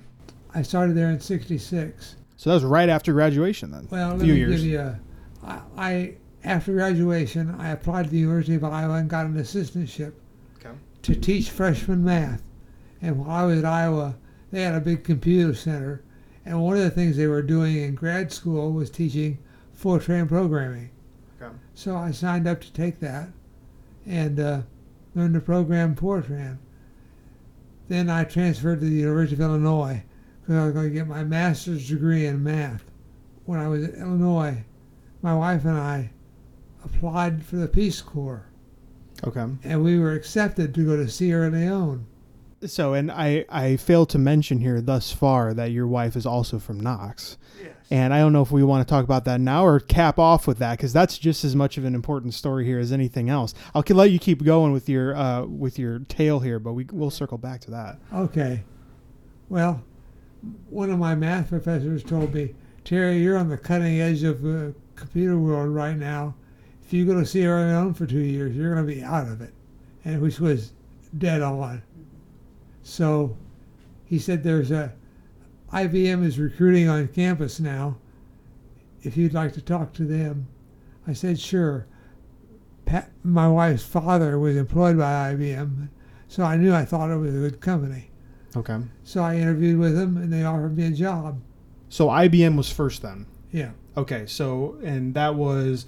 I 0.54 0.62
started 0.62 0.96
there 0.96 1.10
in 1.10 1.20
'66. 1.20 2.16
So 2.38 2.50
that 2.50 2.54
was 2.56 2.64
right 2.64 2.90
after 2.90 3.14
graduation 3.14 3.72
then. 3.72 3.88
Well, 3.90 4.12
a 4.12 4.14
let 4.14 4.22
few 4.22 4.34
me 4.34 4.40
years. 4.40 4.62
give 4.62 4.66
you 4.66 4.80
a. 4.80 5.00
I, 5.44 5.60
I 5.78 6.14
after 6.44 6.74
graduation, 6.74 7.56
I 7.60 7.72
applied 7.72 8.06
to 8.06 8.12
the 8.12 8.20
University 8.20 8.56
of 8.56 8.64
Iowa 8.64 8.96
and 8.96 9.10
got 9.10 9.26
an 9.26 9.36
assistantship 9.36 10.14
Okay. 10.14 10.25
To 11.06 11.16
teach 11.16 11.52
freshman 11.52 12.04
math. 12.04 12.42
And 13.00 13.20
while 13.20 13.30
I 13.30 13.46
was 13.46 13.60
at 13.60 13.66
Iowa, 13.66 14.16
they 14.52 14.64
had 14.64 14.74
a 14.74 14.82
big 14.82 15.04
computer 15.04 15.54
center, 15.54 16.04
and 16.44 16.60
one 16.60 16.78
of 16.78 16.84
the 16.84 16.90
things 16.90 17.16
they 17.16 17.28
were 17.28 17.44
doing 17.44 17.78
in 17.78 17.94
grad 17.94 18.32
school 18.32 18.72
was 18.72 18.90
teaching 18.90 19.38
Fortran 19.80 20.28
programming. 20.28 20.90
Okay. 21.40 21.54
So 21.76 21.96
I 21.96 22.10
signed 22.10 22.48
up 22.48 22.62
to 22.62 22.74
take 22.74 23.00
that, 23.02 23.30
and 24.08 24.40
uh, 24.40 24.62
learned 25.14 25.36
to 25.36 25.42
program 25.42 25.96
Fortran. 25.96 26.58
Then 27.88 28.10
I 28.10 28.24
transferred 28.24 28.80
to 28.80 28.86
the 28.86 28.96
University 28.96 29.36
of 29.36 29.42
Illinois 29.42 30.04
because 30.42 30.56
I 30.56 30.66
was 30.66 30.74
going 30.74 30.90
to 30.90 30.94
get 30.94 31.08
my 31.08 31.24
master's 31.24 31.88
degree 31.88 32.26
in 32.26 32.44
math. 32.44 32.84
When 33.46 33.60
I 33.60 33.68
was 33.68 33.84
at 33.84 33.94
Illinois, 33.94 34.64
my 35.22 35.36
wife 35.36 35.66
and 35.66 35.78
I 35.78 36.10
applied 36.84 37.46
for 37.46 37.58
the 37.58 37.68
Peace 37.68 38.02
Corps, 38.02 38.48
Okay. 39.24 39.46
and 39.64 39.84
we 39.84 39.98
were 39.98 40.14
accepted 40.14 40.74
to 40.76 40.86
go 40.86 40.96
to 40.96 41.10
Sierra 41.10 41.50
Leone. 41.50 42.06
So 42.66 42.94
and 42.94 43.12
I 43.12 43.46
I 43.50 43.76
failed 43.78 44.10
to 44.10 44.18
mention 44.18 44.60
here 44.60 44.82
thus 44.82 45.12
far 45.12 45.54
that 45.54 45.72
your 45.72 45.88
wife 45.88 46.16
is 46.16 46.26
also 46.26 46.60
from 46.60 46.80
Knox. 46.80 47.38
Yes. 47.62 47.76
And 47.92 48.14
I 48.14 48.20
don't 48.20 48.34
know 48.34 48.42
if 48.42 48.52
we 48.52 48.64
want 48.64 48.86
to 48.88 48.92
talk 48.92 49.04
about 49.04 49.26
that 49.26 49.40
now 49.40 49.66
or 49.66 49.80
cap 49.80 50.18
off 50.18 50.48
with 50.48 50.58
that 50.58 50.78
because 50.78 50.92
that's 50.92 51.18
just 51.18 51.44
as 51.44 51.56
much 51.56 51.78
of 51.78 51.86
an 51.86 51.94
important 51.94 52.34
story 52.34 52.66
here 52.66 52.80
as 52.80 52.92
anything 52.92 53.30
else. 53.30 53.54
I'll 53.76 53.84
let 53.90 54.10
you 54.10 54.18
keep 54.20 54.44
going 54.44 54.72
with 54.74 54.90
your 54.90 55.16
uh, 55.16 55.46
with 55.46 55.78
your 55.78 56.00
tale 56.00 56.40
here, 56.40 56.60
but 56.60 56.74
we 56.74 56.88
we'll 56.92 57.12
circle 57.12 57.38
back 57.38 57.62
to 57.62 57.72
that. 57.72 58.00
Okay. 58.14 58.64
Well, 59.50 59.84
one 60.70 60.90
of 60.90 60.98
my 60.98 61.14
math 61.14 61.50
professors 61.50 62.04
told 62.04 62.34
me, 62.34 62.56
Terry, 62.84 63.18
you're 63.20 63.38
on 63.38 63.50
the 63.50 63.58
cutting 63.58 64.00
edge 64.02 64.24
of 64.24 64.44
uh, 64.46 64.72
computer 64.96 65.38
world 65.38 65.70
right 65.70 65.98
now, 65.98 66.36
if 66.86 66.94
you 66.94 67.06
go 67.06 67.16
to 67.16 67.26
Sierra 67.26 67.66
Leone 67.66 67.96
for 67.96 68.06
two 68.06 68.20
years, 68.20 68.56
you're 68.56 68.74
going 68.74 68.86
to 68.86 68.94
be 68.94 69.04
out 69.04 69.28
of 69.28 69.42
it, 69.42 69.54
and 70.04 70.22
which 70.22 70.40
was 70.40 70.72
dead 71.18 71.42
on. 71.42 71.82
So 72.84 73.36
he 74.06 74.20
said 74.20 74.44
there's 74.44 74.70
a 74.70 74.94
IBM 75.74 76.24
is 76.24 76.38
recruiting 76.38 76.88
on 76.88 77.08
campus 77.08 77.60
now. 77.60 77.98
If 79.02 79.18
you'd 79.18 79.34
like 79.34 79.54
to 79.54 79.62
talk 79.62 79.94
to 79.94 80.06
them, 80.06 80.48
I 81.08 81.14
said 81.14 81.40
sure. 81.40 81.88
Pat, 82.86 83.12
my 83.24 83.48
wife's 83.48 83.84
father 83.84 84.38
was 84.38 84.56
employed 84.56 84.98
by 84.98 85.34
IBM, 85.34 85.90
so 86.28 86.44
I 86.44 86.56
knew 86.56 86.74
I 86.74 86.86
thought 86.86 87.10
it 87.10 87.18
was 87.18 87.34
a 87.34 87.40
good 87.40 87.60
company. 87.62 88.12
Okay. 88.56 88.78
So 89.04 89.24
I 89.24 89.38
interviewed 89.38 89.80
with 89.80 89.96
them, 89.98 90.18
and 90.18 90.32
they 90.32 90.44
offered 90.44 90.78
me 90.78 90.86
a 90.86 90.92
job. 90.92 91.42
So 91.90 92.08
IBM 92.08 92.56
was 92.56 92.72
first 92.72 93.02
then. 93.02 93.26
Yeah, 93.52 93.72
Okay. 93.98 94.26
So 94.26 94.78
and 94.84 95.14
that 95.14 95.36
was 95.36 95.86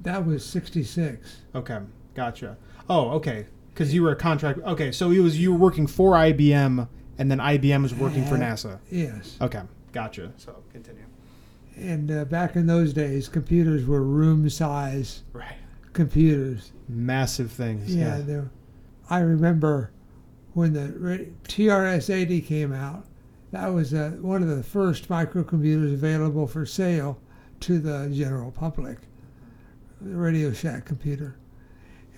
that 0.00 0.24
was 0.26 0.44
'66. 0.44 1.42
okay. 1.54 1.78
Gotcha. 2.14 2.56
Oh, 2.88 3.10
okay. 3.10 3.46
Because 3.72 3.92
you 3.92 4.02
were 4.02 4.12
a 4.12 4.16
contract. 4.16 4.60
Okay. 4.64 4.90
So 4.92 5.10
it 5.10 5.18
was 5.20 5.38
you 5.38 5.52
were 5.52 5.58
working 5.58 5.86
for 5.86 6.12
IBM, 6.12 6.88
and 7.18 7.30
then 7.30 7.38
IBM 7.38 7.82
was 7.82 7.94
working 7.94 8.24
for 8.24 8.36
Uh, 8.36 8.40
NASA. 8.40 8.78
Yes, 8.90 9.36
Okay. 9.40 9.62
Gotcha. 9.92 10.32
So 10.38 10.56
continue. 10.72 11.02
and 11.76 12.10
uh, 12.10 12.24
back 12.24 12.56
in 12.56 12.66
those 12.66 12.92
days, 12.94 13.28
computers 13.28 13.84
were 13.86 14.02
room 14.02 14.48
size 14.48 15.22
Right. 15.34 15.56
computers. 15.92 16.72
Massive 16.88 17.50
things. 17.50 17.94
Yeah, 17.94 18.20
were- 18.20 18.50
I 19.10 19.18
remember 19.20 19.90
when 20.54 20.72
the 20.72 21.26
TRS-80 21.48 22.40
came 22.46 22.72
out. 22.72 23.04
That 23.50 23.68
was 23.74 23.92
uh, 23.94 24.12
one 24.20 24.42
of 24.42 24.48
the 24.48 24.62
first 24.62 25.08
microcomputers 25.08 25.92
available 25.92 26.46
for 26.46 26.64
sale 26.66 27.18
to 27.60 27.78
the 27.78 28.10
general 28.12 28.50
public. 28.50 28.98
The 30.00 30.14
Radio 30.16 30.52
Shack 30.52 30.84
computer. 30.84 31.36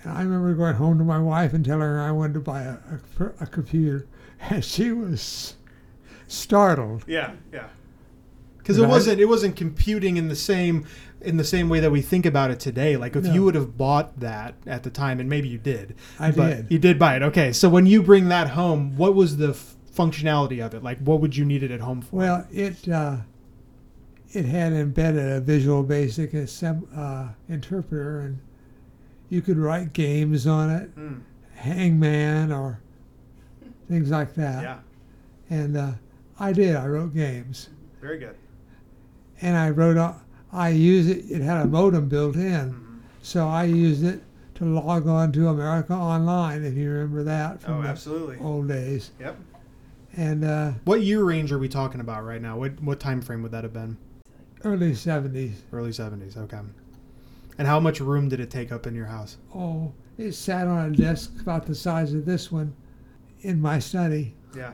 And 0.03 0.13
I 0.13 0.21
remember 0.21 0.53
going 0.53 0.75
home 0.75 0.97
to 0.97 1.03
my 1.03 1.19
wife 1.19 1.53
and 1.53 1.63
telling 1.63 1.81
her 1.81 2.01
I 2.01 2.11
wanted 2.11 2.33
to 2.35 2.39
buy 2.39 2.61
a, 2.63 2.77
a, 3.19 3.25
a 3.41 3.47
computer, 3.47 4.07
and 4.39 4.63
she 4.63 4.91
was 4.91 5.55
startled. 6.27 7.03
Yeah, 7.07 7.33
yeah. 7.53 7.67
Because 8.57 8.77
it 8.77 8.83
Right. 8.83 8.89
wasn't 8.89 9.19
it 9.19 9.25
wasn't 9.25 9.55
computing 9.55 10.17
in 10.17 10.27
the 10.27 10.35
same 10.35 10.85
in 11.21 11.37
the 11.37 11.43
same 11.43 11.67
way 11.69 11.79
that 11.81 11.91
we 11.91 12.01
think 12.01 12.25
about 12.25 12.51
it 12.51 12.59
today. 12.59 12.95
Like 12.97 13.15
if 13.15 13.23
No. 13.25 13.33
you 13.33 13.43
would 13.43 13.55
have 13.55 13.77
bought 13.77 14.19
that 14.19 14.55
at 14.65 14.83
the 14.83 14.89
time, 14.89 15.19
and 15.19 15.27
maybe 15.29 15.47
you 15.49 15.57
did, 15.57 15.95
I 16.19 16.31
but 16.31 16.47
did. 16.49 16.67
You 16.69 16.79
did 16.79 16.99
buy 16.99 17.15
it. 17.15 17.23
Okay, 17.23 17.51
so 17.51 17.67
when 17.67 17.85
you 17.85 18.01
bring 18.03 18.29
that 18.29 18.49
home, 18.51 18.95
what 18.95 19.15
was 19.15 19.37
the 19.37 19.49
f- 19.49 19.75
functionality 19.93 20.63
of 20.65 20.73
it? 20.73 20.83
Like, 20.83 20.99
what 20.99 21.19
would 21.19 21.35
you 21.35 21.43
need 21.45 21.63
it 21.63 21.71
at 21.71 21.81
home 21.81 22.01
for? 22.01 22.15
Well, 22.17 22.47
it 22.51 22.87
uh, 22.87 23.17
it 24.31 24.45
had 24.45 24.73
embedded 24.73 25.31
a 25.31 25.41
Visual 25.41 25.83
Basic 25.83 26.33
uh, 26.35 27.27
interpreter, 27.47 28.19
and 28.21 28.39
you 29.29 29.41
could 29.41 29.57
write 29.57 29.93
games 29.93 30.45
on 30.47 30.69
it, 30.69 30.95
Mm, 30.95 31.21
Hangman 31.55 32.51
or 32.51 32.79
things 33.89 34.09
like 34.11 34.33
that. 34.35 34.63
yeah, 34.63 34.79
And 35.49 35.75
uh, 35.77 35.91
I 36.39 36.53
did. 36.53 36.75
I 36.75 36.87
wrote 36.87 37.13
games, 37.13 37.69
very 38.01 38.17
good. 38.19 38.35
and 39.41 39.57
I 39.57 39.69
wrote. 39.71 40.15
I 40.51 40.69
used 40.69 41.09
it. 41.09 41.25
It 41.29 41.41
had 41.41 41.61
a 41.61 41.67
modem 41.67 42.07
built 42.09 42.35
in, 42.35 42.71
Mhm. 42.73 42.99
so 43.21 43.47
I 43.47 43.65
used 43.65 44.03
it 44.03 44.21
to 44.55 44.65
log 44.65 45.07
on 45.07 45.31
to 45.33 45.47
America 45.49 45.93
Online. 45.93 46.63
If 46.63 46.73
you 46.75 46.89
remember 46.91 47.23
that 47.23 47.61
from 47.61 47.75
Oh, 47.75 47.81
the 47.83 47.89
absolutely. 47.89 48.37
old 48.39 48.67
days. 48.67 49.11
Yep. 49.19 49.37
And 50.17 50.43
uh, 50.43 50.71
What 50.85 51.01
year 51.01 51.23
range 51.23 51.51
are 51.51 51.59
we 51.59 51.69
talking 51.69 52.01
about 52.01 52.25
right 52.25 52.41
now? 52.41 52.57
What 52.57 52.81
what 52.81 52.99
time 52.99 53.21
frame 53.21 53.41
would 53.43 53.51
that 53.51 53.63
have 53.63 53.73
been? 53.73 53.97
Early 54.63 54.91
'70s. 54.91 55.53
Early 55.71 55.91
seventies. 55.91 56.37
Okay. 56.37 56.59
And 57.57 57.67
how 57.67 57.79
much 57.79 57.99
room 57.99 58.29
did 58.29 58.39
it 58.39 58.49
take 58.49 58.71
up 58.71 58.87
in 58.87 58.95
your 58.95 59.05
house? 59.05 59.37
Oh, 59.53 59.91
it 60.17 60.31
sat 60.31 60.67
on 60.67 60.93
a 60.93 60.95
desk 60.95 61.33
about 61.41 61.65
the 61.65 61.75
size 61.75 62.13
of 62.13 62.25
this 62.25 62.51
one 62.51 62.73
in 63.41 63.61
my 63.61 63.79
study. 63.79 64.33
Yeah. 64.55 64.73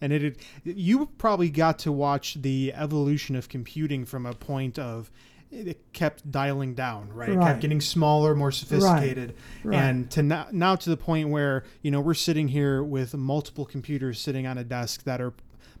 And 0.00 0.12
it 0.12 0.22
had, 0.22 0.36
you 0.64 1.06
probably 1.18 1.50
got 1.50 1.78
to 1.80 1.92
watch 1.92 2.34
the 2.34 2.72
evolution 2.74 3.36
of 3.36 3.48
computing 3.48 4.04
from 4.04 4.26
a 4.26 4.34
point 4.34 4.78
of 4.78 5.10
it 5.50 5.92
kept 5.92 6.30
dialing 6.30 6.74
down, 6.74 7.08
right? 7.12 7.28
right. 7.28 7.38
It 7.38 7.40
kept 7.40 7.60
getting 7.60 7.80
smaller, 7.80 8.34
more 8.34 8.50
sophisticated, 8.50 9.34
Right. 9.62 9.76
and 9.78 10.10
to 10.10 10.22
now, 10.22 10.48
now 10.50 10.74
to 10.74 10.90
the 10.90 10.96
point 10.96 11.28
where 11.28 11.62
you 11.80 11.90
know 11.92 12.00
we're 12.00 12.14
sitting 12.14 12.48
here 12.48 12.82
with 12.82 13.14
multiple 13.14 13.64
computers 13.64 14.20
sitting 14.20 14.46
on 14.46 14.58
a 14.58 14.64
desk 14.64 15.04
that 15.04 15.20
are 15.20 15.32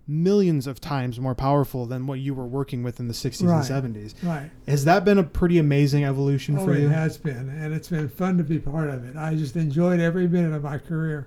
millions 0.06 0.66
of 0.66 0.80
times 0.80 1.18
more 1.18 1.34
powerful 1.34 1.86
than 1.86 2.06
what 2.06 2.18
you 2.20 2.34
were 2.34 2.46
working 2.46 2.82
with 2.82 3.00
in 3.00 3.08
the 3.08 3.14
60s 3.14 3.46
Right. 3.48 3.56
and 3.56 3.64
70s. 3.94 4.14
Right. 4.22 4.50
Has 4.68 4.84
that 4.84 5.04
been 5.04 5.16
a 5.18 5.22
pretty 5.22 5.58
amazing 5.58 6.04
evolution 6.04 6.58
Oh, 6.58 6.64
for 6.66 6.74
you? 6.76 6.86
it 6.88 6.92
has 6.92 7.16
been, 7.16 7.48
and 7.48 7.72
it's 7.72 7.88
been 7.88 8.08
fun 8.08 8.36
to 8.38 8.44
be 8.44 8.58
part 8.58 8.90
of 8.90 9.04
it. 9.04 9.16
I 9.16 9.34
just 9.34 9.56
enjoyed 9.56 10.00
every 10.00 10.28
minute 10.28 10.52
of 10.52 10.62
my 10.62 10.78
career. 10.78 11.26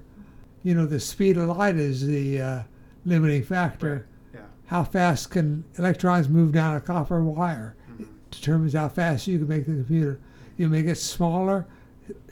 You 0.64 0.76
know, 0.76 0.86
the 0.86 1.00
speed 1.00 1.38
of 1.38 1.48
light 1.58 1.76
is 1.78 2.06
the 2.06 2.40
uh, 2.42 2.64
limiting 3.06 3.44
factor. 3.44 4.06
Yeah. 4.34 4.42
How 4.68 4.84
fast 4.84 5.32
can 5.32 5.64
electrons 5.78 6.30
move 6.30 6.52
down 6.52 6.76
a 6.76 6.82
copper 6.82 7.24
wire? 7.24 7.76
Mhm. 8.00 8.06
determines 8.30 8.74
how 8.74 8.90
fast 8.90 9.26
you 9.28 9.40
can 9.40 9.48
make 9.48 9.66
the 9.66 9.72
computer. 9.74 10.20
You 10.58 10.68
make 10.70 10.86
it 10.86 10.98
smaller, 10.98 11.66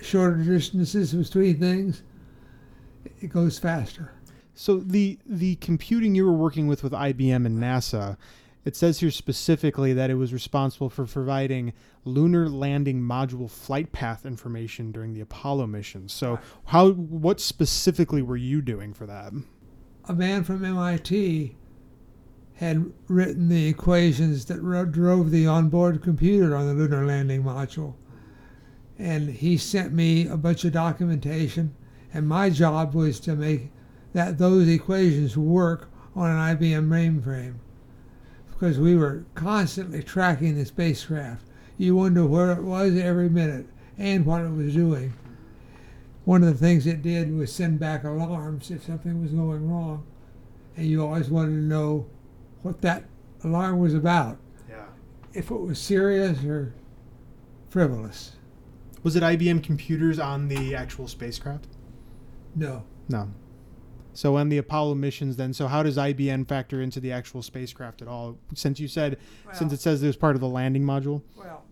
shorter 0.02 0.44
distances 0.44 1.14
between 1.14 1.58
things, 1.60 2.04
it 3.22 3.30
goes 3.30 3.58
faster. 3.58 4.12
So 4.56 4.78
the 4.78 5.20
the 5.26 5.56
computing 5.58 6.16
you 6.16 6.26
were 6.26 6.34
working 6.34 6.66
with 6.66 6.82
with 6.82 6.94
IBM 6.94 7.46
and 7.46 7.60
NASA, 7.60 8.16
it 8.64 8.76
says 8.76 9.02
here 9.02 9.12
specifically 9.12 9.92
that 9.94 10.10
it 10.10 10.16
was 10.16 10.34
responsible 10.34 10.90
for 10.90 11.06
providing 11.06 11.74
lunar 12.06 12.48
landing 12.48 13.02
module 13.02 13.52
flight 13.52 13.92
path 13.92 14.26
information 14.26 14.94
during 14.94 15.14
the 15.14 15.20
Apollo 15.20 15.68
missions. 15.68 16.14
So 16.14 16.40
how 16.66 16.92
what 16.92 17.42
specifically 17.42 18.22
were 18.22 18.38
you 18.38 18.62
doing 18.62 18.94
for 18.94 19.06
that? 19.06 19.34
A 20.06 20.14
man 20.14 20.46
from 20.46 20.64
MIT 20.64 21.58
had 22.56 22.94
written 23.10 23.50
the 23.50 23.68
equations 23.68 24.46
that 24.46 24.62
ro- 24.62 24.86
drove 24.86 25.32
the 25.32 25.46
onboard 25.46 26.02
computer 26.02 26.56
on 26.56 26.68
the 26.68 26.74
lunar 26.74 27.06
landing 27.06 27.44
module. 27.44 27.96
And 28.98 29.30
he 29.30 29.58
sent 29.58 29.92
me 29.92 30.26
a 30.26 30.38
bunch 30.38 30.64
of 30.64 30.72
documentation, 30.72 31.76
and 32.14 32.30
my 32.30 32.50
job 32.50 32.94
was 32.94 33.20
to 33.22 33.36
make 33.36 33.72
that 34.16 34.38
those 34.38 34.70
equations 34.70 35.36
work 35.38 35.90
on 36.16 36.30
an 36.32 36.58
IBM 36.58 36.88
mainframe 36.88 37.56
because 38.50 38.80
we 38.80 38.96
were 38.96 39.26
constantly 39.36 40.02
tracking 40.02 40.56
the 40.56 40.66
spacecraft. 40.66 41.46
You 41.78 41.98
wonder 41.98 42.26
where 42.26 42.54
it 42.54 42.64
was 42.64 42.96
every 42.98 43.28
minute 43.28 43.68
and 43.98 44.26
what 44.26 44.40
it 44.40 44.52
was 44.52 44.74
doing. 44.74 45.12
One 46.24 46.44
of 46.44 46.48
the 46.48 46.58
things 46.66 46.88
it 46.88 47.02
did 47.02 47.36
was 47.36 47.52
send 47.52 47.78
back 47.82 48.06
alarms 48.06 48.72
if 48.72 48.86
something 48.86 49.22
was 49.22 49.32
going 49.32 49.70
wrong, 49.70 50.06
and 50.78 50.88
you 50.88 51.04
always 51.06 51.30
wanted 51.30 51.50
to 51.52 51.62
know 51.64 52.06
what 52.62 52.80
that 52.84 53.04
alarm 53.44 53.80
was 53.80 53.94
about, 53.94 54.38
Yeah. 54.70 54.86
if 55.34 55.52
it 55.52 55.60
was 55.60 55.78
serious 55.78 56.42
or 56.46 56.74
frivolous. 57.70 58.38
Was 59.04 59.18
it 59.18 59.24
IBM 59.24 59.62
computers 59.62 60.20
on 60.20 60.48
the 60.48 60.74
actual 60.74 61.10
spacecraft? 61.10 61.68
No. 62.56 62.84
No. 63.10 63.28
So 64.16 64.38
on 64.38 64.50
the 64.50 64.58
Apollo 64.58 64.96
missions 64.96 65.36
then, 65.36 65.54
so 65.54 65.68
how 65.68 65.84
does 65.84 65.98
IBM 65.98 66.48
factor 66.48 66.82
into 66.82 67.00
the 67.00 67.12
actual 67.12 67.42
spacecraft 67.42 68.02
at 68.02 68.08
all? 68.08 68.38
Since 68.54 68.80
you 68.80 68.88
said 68.88 69.18
since 69.54 69.72
it 69.74 69.80
says 69.82 70.02
it 70.02 70.08
was 70.08 70.16
part 70.16 70.36
of 70.36 70.42
the 70.42 70.48
landing 70.48 70.84
module? 70.84 71.22
Well, 71.38 71.64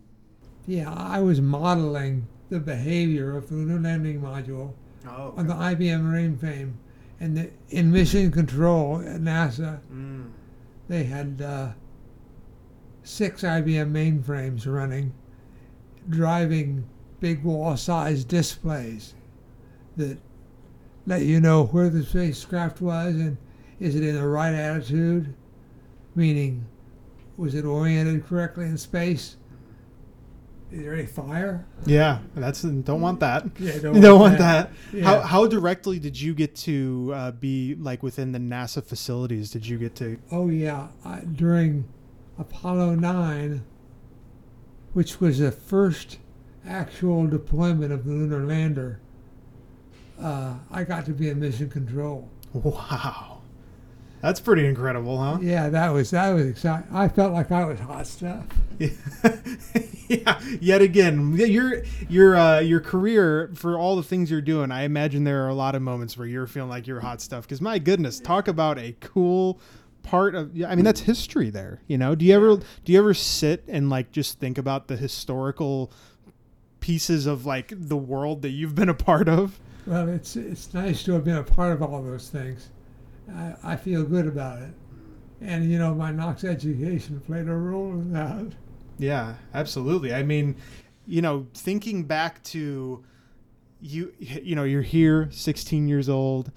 yeah, 0.68 0.92
I 0.94 1.20
was 1.22 1.40
modeling 1.42 2.28
the 2.50 2.60
behavior 2.60 3.36
of 3.38 3.48
the 3.50 3.56
lunar 3.56 3.80
landing 3.80 4.22
module 4.22 4.74
Oh. 5.08 5.34
on 5.36 5.48
the 5.48 5.54
IBM 5.54 6.04
mainframe, 6.04 6.74
and 7.20 7.36
the, 7.38 7.50
in 7.70 7.92
mission 7.92 8.30
control 8.32 9.00
at 9.02 9.20
NASA, 9.22 9.80
Mm. 9.94 10.30
they 10.88 11.04
had 11.06 11.42
uh, 11.42 11.70
six 13.04 13.44
IBM 13.44 13.92
mainframes 13.92 14.66
running, 14.72 15.14
driving 16.10 16.86
big 17.20 17.44
wall-sized 17.44 18.28
displays 18.28 19.14
that 19.98 20.18
let 21.06 21.24
you 21.24 21.40
know 21.40 21.66
where 21.66 21.90
the 21.90 22.04
spacecraft 22.04 22.82
was 22.82 23.16
and 23.16 23.38
is 23.80 23.96
it 23.96 24.04
in 24.04 24.16
the 24.16 24.28
right 24.28 24.54
attitude, 24.54 25.34
meaning 26.16 26.66
was 27.38 27.56
it 27.56 27.66
oriented 27.66 28.26
correctly 28.26 28.66
in 28.66 28.78
space? 28.78 29.38
Is 30.72 30.82
there 30.82 30.94
any 30.96 31.06
fire? 31.06 31.68
Yeah, 31.86 32.20
that's 32.34 32.64
don't 32.64 33.02
want 33.02 33.20
that. 33.20 33.46
Yeah, 33.60 33.76
You 33.76 33.82
don't 34.02 34.20
want 34.20 34.40
that. 34.40 34.72
Yeah. 34.92 35.04
How 35.04 35.22
how 35.22 35.48
directly 35.48 36.00
did 36.00 36.20
you 36.20 36.34
get 36.34 36.56
to 36.58 37.12
uh, 37.14 37.32
be 37.32 37.76
like 37.76 38.02
within 38.02 38.32
the 38.32 38.40
NASA 38.40 38.84
facilities? 38.84 39.52
Did 39.52 39.68
you 39.68 39.78
get 39.78 39.96
to? 39.98 40.18
Oh 40.32 40.50
yeah, 40.50 40.88
I, 41.06 41.20
during 41.20 41.88
Apollo 42.40 42.96
9, 42.96 43.64
which 44.94 45.22
was 45.22 45.38
the 45.40 45.52
first 45.52 46.18
actual 46.66 47.28
deployment 47.28 47.92
of 47.92 48.06
the 48.06 48.12
lunar 48.12 48.44
lander, 48.44 49.00
uh, 50.24 50.54
I 50.72 50.84
got 50.84 51.06
to 51.06 51.12
be 51.12 51.30
in 51.30 51.40
mission 51.40 51.70
control. 51.70 52.30
Wow. 52.54 53.42
That's 54.22 54.40
pretty 54.40 54.66
incredible, 54.66 55.18
huh? 55.22 55.40
Yeah, 55.42 55.68
that 55.68 55.90
was 55.90 56.12
that 56.12 56.30
was 56.30 56.46
exciting. 56.46 56.88
I 56.94 57.10
felt 57.10 57.34
like 57.34 57.52
I 57.52 57.66
was 57.66 57.78
hot 57.78 58.08
stuff. 58.08 58.46
yeah. 60.08 60.40
Yet 60.62 60.82
again, 60.82 61.36
your 61.36 61.84
your 62.08 62.38
uh, 62.38 62.60
your 62.62 62.80
career 62.80 63.52
for 63.54 63.78
all 63.78 63.98
the 63.98 64.04
things 64.04 64.32
you're 64.32 64.40
doing, 64.40 64.72
I 64.72 64.84
imagine 64.84 65.26
there 65.26 65.44
are 65.44 65.50
a 65.50 65.54
lot 65.54 65.76
of 65.76 65.82
moments 65.82 66.18
where 66.18 66.26
you're 66.26 66.48
feeling 66.48 66.70
like 66.70 66.88
you're 66.88 67.02
hot 67.02 67.20
stuff. 67.20 67.44
Because 67.44 67.60
my 67.60 67.80
goodness, 67.80 68.22
talk 68.22 68.48
about 68.48 68.80
a 68.80 68.96
cool 69.02 69.60
part 70.04 70.36
of. 70.36 70.52
I 70.66 70.74
mean, 70.76 70.86
that's 70.86 71.02
history 71.02 71.50
there. 71.50 71.82
You 71.88 71.98
know, 71.98 72.16
do 72.16 72.24
you 72.24 72.34
ever 72.34 72.56
do 72.86 72.94
you 72.94 73.00
ever 73.00 73.14
sit 73.14 73.66
and 73.68 73.90
like 73.90 74.14
just 74.14 74.40
think 74.40 74.58
about 74.58 74.88
the 74.88 74.96
historical 74.96 75.92
pieces 76.80 77.26
of 77.26 77.46
like 77.46 77.74
the 77.76 77.98
world 77.98 78.42
that 78.44 78.52
you've 78.52 78.76
been 78.76 78.90
a 78.90 78.94
part 78.94 79.28
of? 79.28 79.60
Well, 79.86 80.08
it's 80.10 80.36
it's 80.36 80.74
nice 80.74 81.04
to 81.04 81.14
have 81.14 81.24
been 81.24 81.38
a 81.38 81.44
part 81.44 81.74
of 81.74 81.82
all 81.82 82.02
those 82.02 82.30
things. 82.30 82.70
I, 83.34 83.56
I 83.64 83.76
feel 83.76 84.04
good 84.04 84.28
about 84.28 84.62
it, 84.62 84.74
and 85.42 85.70
you 85.70 85.78
know, 85.78 85.94
my 85.94 86.12
Knox 86.12 86.44
education 86.44 87.20
played 87.22 87.48
a 87.48 87.56
role 87.56 87.92
in 87.94 88.14
that. 88.14 88.54
Yeah, 88.98 89.36
absolutely. 89.54 90.14
I 90.14 90.24
mean, 90.24 90.56
you 91.06 91.22
know, 91.22 91.48
thinking 91.54 92.04
back 92.04 92.42
to 92.44 93.04
you 93.82 94.14
you 94.20 94.56
know, 94.56 94.64
you're 94.64 94.82
here 94.82 95.28
16 95.32 95.88
years 95.88 96.08
old, 96.08 96.52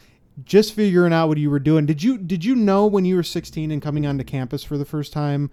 just 0.45 0.75
figuring 0.75 1.13
out 1.13 1.29
what 1.29 1.39
you 1.39 1.51
were 1.51 1.59
doing. 1.59 1.87
Did 1.87 2.03
you 2.03 2.19
did 2.19 2.45
you 2.45 2.55
know 2.55 2.87
when 2.87 3.05
you 3.05 3.17
were 3.17 3.23
16 3.23 3.71
and 3.71 3.83
coming 3.83 4.07
onto 4.07 4.25
campus 4.25 4.63
for 4.63 4.79
the 4.79 4.85
first 4.85 5.13
time, 5.13 5.51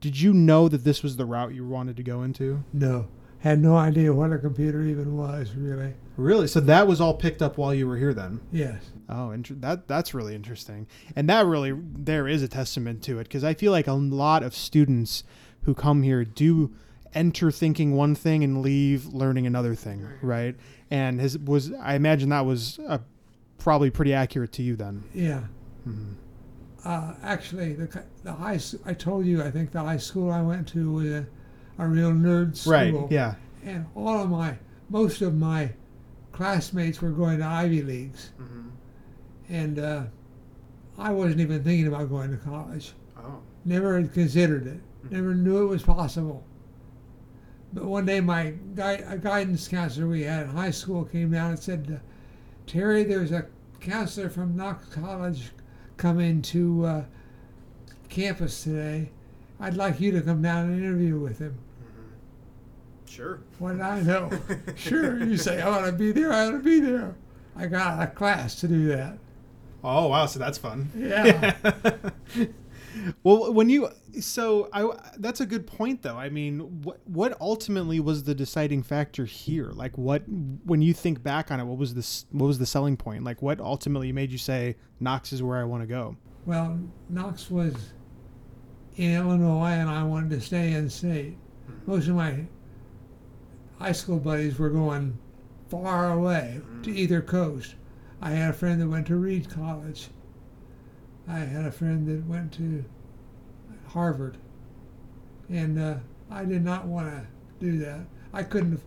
did 0.00 0.20
you 0.20 0.32
know 0.32 0.68
that 0.68 0.84
this 0.84 1.02
was 1.02 1.16
the 1.16 1.24
route 1.24 1.54
you 1.54 1.66
wanted 1.66 1.96
to 1.96 2.02
go 2.02 2.22
into? 2.22 2.64
No. 2.72 3.08
Had 3.40 3.60
no 3.60 3.76
idea 3.76 4.12
what 4.12 4.32
a 4.32 4.38
computer 4.38 4.82
even 4.82 5.16
was, 5.16 5.54
really. 5.54 5.94
Really? 6.16 6.48
So 6.48 6.58
that 6.60 6.88
was 6.88 7.00
all 7.00 7.14
picked 7.14 7.40
up 7.40 7.56
while 7.56 7.72
you 7.72 7.86
were 7.86 7.96
here 7.96 8.12
then? 8.12 8.40
Yes. 8.50 8.82
Oh, 9.08 9.30
inter- 9.30 9.54
that 9.60 9.86
that's 9.86 10.12
really 10.12 10.34
interesting. 10.34 10.86
And 11.14 11.28
that 11.28 11.46
really 11.46 11.72
there 11.76 12.26
is 12.26 12.42
a 12.42 12.48
testament 12.48 13.02
to 13.04 13.20
it 13.20 13.24
because 13.24 13.44
I 13.44 13.54
feel 13.54 13.70
like 13.70 13.86
a 13.86 13.92
lot 13.92 14.42
of 14.42 14.54
students 14.54 15.22
who 15.62 15.74
come 15.74 16.02
here 16.02 16.24
do 16.24 16.72
enter 17.14 17.50
thinking 17.52 17.94
one 17.94 18.14
thing 18.16 18.42
and 18.42 18.60
leave 18.60 19.06
learning 19.06 19.46
another 19.46 19.74
thing, 19.76 20.06
right? 20.20 20.56
And 20.90 21.20
his 21.20 21.38
was 21.38 21.72
I 21.80 21.94
imagine 21.94 22.30
that 22.30 22.44
was 22.44 22.80
uh, 22.88 22.98
probably 23.58 23.90
pretty 23.90 24.12
accurate 24.12 24.52
to 24.54 24.62
you 24.62 24.74
then. 24.74 25.04
Yeah. 25.14 25.42
Mhm. 25.88 26.14
Uh, 26.84 27.14
actually, 27.22 27.74
the 27.74 28.02
the 28.24 28.32
high 28.32 28.58
I 28.84 28.94
told 28.94 29.26
you 29.26 29.42
I 29.42 29.50
think 29.52 29.70
the 29.70 29.80
high 29.80 29.96
school 29.96 30.30
I 30.32 30.42
went 30.42 30.66
to 30.68 30.92
was 30.92 31.06
a, 31.06 31.26
a 31.78 31.86
real 31.86 32.12
nerd 32.12 32.56
school. 32.56 32.72
Right. 32.72 32.94
Yeah. 33.10 33.34
And 33.64 33.86
all 33.94 34.22
of 34.22 34.30
my 34.30 34.56
most 34.90 35.22
of 35.22 35.34
my 35.36 35.72
classmates 36.32 37.00
were 37.02 37.10
going 37.10 37.38
to 37.38 37.44
Ivy 37.44 37.82
leagues, 37.82 38.30
and 39.48 39.78
uh, 39.78 40.04
I 40.98 41.10
wasn't 41.10 41.40
even 41.40 41.62
thinking 41.62 41.86
about 41.88 42.08
going 42.08 42.30
to 42.30 42.36
college. 42.36 42.92
Oh. 43.18 43.40
Never 43.64 44.00
had 44.00 44.12
considered 44.12 44.66
it. 44.66 44.80
Never 45.10 45.34
knew 45.34 45.62
it 45.62 45.66
was 45.66 45.82
possible. 45.82 46.44
But 47.72 47.84
one 47.84 48.06
day, 48.06 48.20
my 48.20 48.54
gui- 48.74 49.04
a 49.06 49.18
guidance 49.18 49.68
counselor 49.68 50.06
we 50.06 50.22
had 50.22 50.44
in 50.44 50.48
high 50.50 50.70
school 50.70 51.04
came 51.04 51.30
down 51.30 51.50
and 51.50 51.58
said, 51.58 52.00
"Terry, 52.66 53.04
there's 53.04 53.32
a 53.32 53.46
counselor 53.80 54.30
from 54.30 54.56
Knox 54.56 54.86
College 54.86 55.50
coming 55.96 56.40
to 56.42 56.84
uh, 56.86 57.04
campus 58.08 58.64
today. 58.64 59.10
I'd 59.60 59.76
like 59.76 60.00
you 60.00 60.12
to 60.12 60.20
come 60.22 60.40
down 60.40 60.70
and 60.70 60.78
interview 60.78 61.18
with 61.18 61.38
him." 61.40 61.58
Sure. 63.08 63.40
What 63.58 63.72
did 63.72 63.80
I 63.80 64.00
know? 64.02 64.30
sure, 64.76 65.22
you 65.24 65.36
say 65.36 65.60
I 65.60 65.68
want 65.68 65.86
to 65.86 65.92
be 65.92 66.12
there. 66.12 66.32
I 66.32 66.44
want 66.44 66.62
to 66.62 66.70
be 66.70 66.80
there. 66.80 67.16
I 67.56 67.66
got 67.66 68.00
a 68.02 68.06
class 68.06 68.60
to 68.60 68.68
do 68.68 68.88
that. 68.88 69.18
Oh 69.82 70.08
wow, 70.08 70.26
so 70.26 70.38
that's 70.38 70.58
fun. 70.58 70.90
Yeah. 70.96 71.56
well, 73.22 73.52
when 73.52 73.68
you 73.68 73.88
so 74.20 74.68
I 74.72 74.88
that's 75.18 75.40
a 75.40 75.46
good 75.46 75.66
point 75.66 76.02
though. 76.02 76.16
I 76.16 76.28
mean, 76.28 76.82
what 76.82 77.00
what 77.06 77.36
ultimately 77.40 78.00
was 78.00 78.24
the 78.24 78.34
deciding 78.34 78.82
factor 78.82 79.24
here? 79.24 79.70
Like 79.72 79.96
what 79.96 80.22
when 80.64 80.82
you 80.82 80.92
think 80.92 81.22
back 81.22 81.50
on 81.50 81.60
it, 81.60 81.64
what 81.64 81.78
was 81.78 81.94
this 81.94 82.26
what 82.30 82.46
was 82.46 82.58
the 82.58 82.66
selling 82.66 82.96
point? 82.96 83.24
Like 83.24 83.42
what 83.42 83.60
ultimately 83.60 84.12
made 84.12 84.30
you 84.30 84.38
say 84.38 84.76
Knox 85.00 85.32
is 85.32 85.42
where 85.42 85.58
I 85.58 85.64
want 85.64 85.82
to 85.82 85.86
go? 85.86 86.16
Well, 86.46 86.78
Knox 87.08 87.50
was 87.50 87.74
in 88.96 89.14
Illinois, 89.14 89.70
and 89.70 89.88
I 89.88 90.02
wanted 90.02 90.30
to 90.30 90.40
stay 90.40 90.72
in 90.72 90.90
state. 90.90 91.36
Hmm. 91.66 91.90
Most 91.90 92.08
of 92.08 92.16
my 92.16 92.44
high 93.78 93.92
school 93.92 94.18
buddies 94.18 94.58
were 94.58 94.70
going 94.70 95.18
far 95.68 96.12
away 96.12 96.60
to 96.82 96.90
either 96.90 97.20
coast. 97.20 97.74
I 98.20 98.30
had 98.30 98.50
a 98.50 98.54
friend 98.54 98.80
that 98.80 98.88
went 98.88 99.06
to 99.08 99.16
Reed 99.16 99.48
College. 99.50 100.08
I 101.28 101.38
had 101.40 101.64
a 101.66 101.70
friend 101.70 102.06
that 102.08 102.26
went 102.26 102.52
to 102.54 102.84
Harvard, 103.88 104.38
and 105.48 105.78
uh, 105.78 105.94
I 106.30 106.44
did 106.44 106.64
not 106.64 106.86
want 106.86 107.08
to 107.08 107.26
do 107.60 107.78
that. 107.78 108.00
I 108.32 108.42
couldn't. 108.42 108.80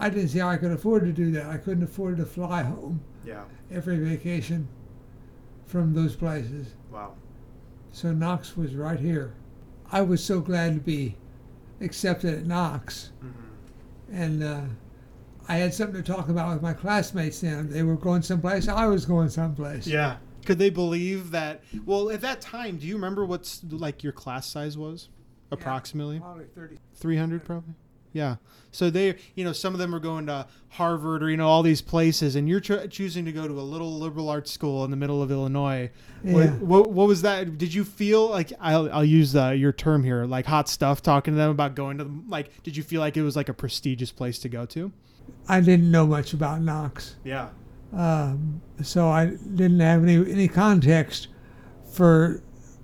I 0.00 0.08
didn't 0.10 0.28
see 0.28 0.38
how 0.38 0.48
I 0.48 0.56
could 0.56 0.70
afford 0.70 1.04
to 1.04 1.12
do 1.12 1.32
that. 1.32 1.46
I 1.46 1.56
couldn't 1.56 1.82
afford 1.82 2.18
to 2.18 2.24
fly 2.24 2.62
home 2.62 3.00
Yeah. 3.24 3.42
every 3.70 3.98
vacation 3.98 4.68
from 5.66 5.92
those 5.92 6.14
places. 6.14 6.68
Wow. 6.92 7.14
So 7.90 8.12
Knox 8.12 8.56
was 8.56 8.76
right 8.76 9.00
here. 9.00 9.34
I 9.90 10.02
was 10.02 10.22
so 10.22 10.40
glad 10.40 10.74
to 10.74 10.80
be 10.80 11.16
accepted 11.80 12.32
at 12.34 12.46
Knox, 12.46 13.10
and 14.12 14.42
uh, 14.42 14.62
I 15.48 15.56
had 15.56 15.74
something 15.74 16.02
to 16.02 16.12
talk 16.12 16.28
about 16.28 16.52
with 16.52 16.62
my 16.62 16.72
classmates. 16.72 17.40
Then 17.40 17.70
they 17.70 17.82
were 17.82 17.96
going 17.96 18.22
someplace, 18.22 18.68
I 18.68 18.86
was 18.86 19.04
going 19.04 19.28
someplace. 19.28 19.86
Yeah. 19.86 20.16
Could 20.44 20.58
they 20.58 20.70
believe 20.70 21.30
that? 21.32 21.62
Well, 21.84 22.10
at 22.10 22.20
that 22.22 22.40
time, 22.40 22.78
do 22.78 22.86
you 22.86 22.94
remember 22.94 23.24
what's 23.24 23.62
like 23.64 24.02
your 24.02 24.12
class 24.12 24.46
size 24.46 24.78
was, 24.78 25.08
approximately? 25.50 26.20
Probably 26.20 26.46
thirty. 26.54 26.78
300 26.94 27.44
probably 27.44 27.74
yeah. 28.12 28.36
So 28.70 28.90
they 28.90 29.16
you 29.34 29.44
know 29.44 29.52
some 29.52 29.72
of 29.72 29.78
them 29.78 29.94
are 29.94 29.98
going 30.00 30.26
to 30.26 30.46
harvard 30.70 31.22
or 31.22 31.30
you 31.30 31.36
know 31.38 31.48
all 31.48 31.62
these 31.62 31.80
places 31.80 32.36
and 32.36 32.46
you're 32.48 32.60
cho- 32.60 32.86
choosing 32.86 33.24
to 33.24 33.32
go 33.32 33.48
to 33.48 33.58
a 33.58 33.62
little 33.62 33.98
liberal 33.98 34.28
arts 34.28 34.50
school 34.50 34.84
in 34.84 34.90
the 34.90 34.96
middle 34.96 35.22
of 35.22 35.30
illinois. 35.30 35.90
What, 36.22 36.44
Yeah. 36.44 36.50
what, 36.56 36.90
what 36.90 37.08
was 37.08 37.22
that? 37.22 37.56
Did 37.56 37.72
you 37.72 37.82
feel 37.84 38.28
like 38.28 38.52
i'll, 38.60 38.92
I'll 38.92 39.04
use 39.04 39.34
uh, 39.34 39.50
your 39.50 39.72
term 39.72 40.04
here 40.04 40.26
like 40.26 40.44
hot 40.44 40.68
stuff 40.68 41.00
talking 41.00 41.32
to 41.34 41.38
them 41.38 41.50
about 41.50 41.74
going 41.74 41.96
to 41.98 42.10
like 42.28 42.62
did 42.62 42.76
you 42.76 42.82
feel 42.82 43.00
like 43.00 43.16
it 43.16 43.22
was 43.22 43.36
like 43.36 43.48
a 43.48 43.54
prestigious 43.54 44.12
place 44.12 44.38
to 44.40 44.48
go 44.50 44.66
to? 44.66 44.92
I 45.48 45.60
didn't 45.60 45.90
know 45.90 46.06
much 46.06 46.34
about 46.34 46.60
Knox, 46.60 47.16
yeah. 47.24 47.48
Um, 47.96 48.60
so 48.82 49.08
I 49.08 49.26
didn't 49.26 49.80
have 49.80 50.02
any 50.02 50.16
any 50.30 50.46
context 50.48 51.28
for 51.90 52.42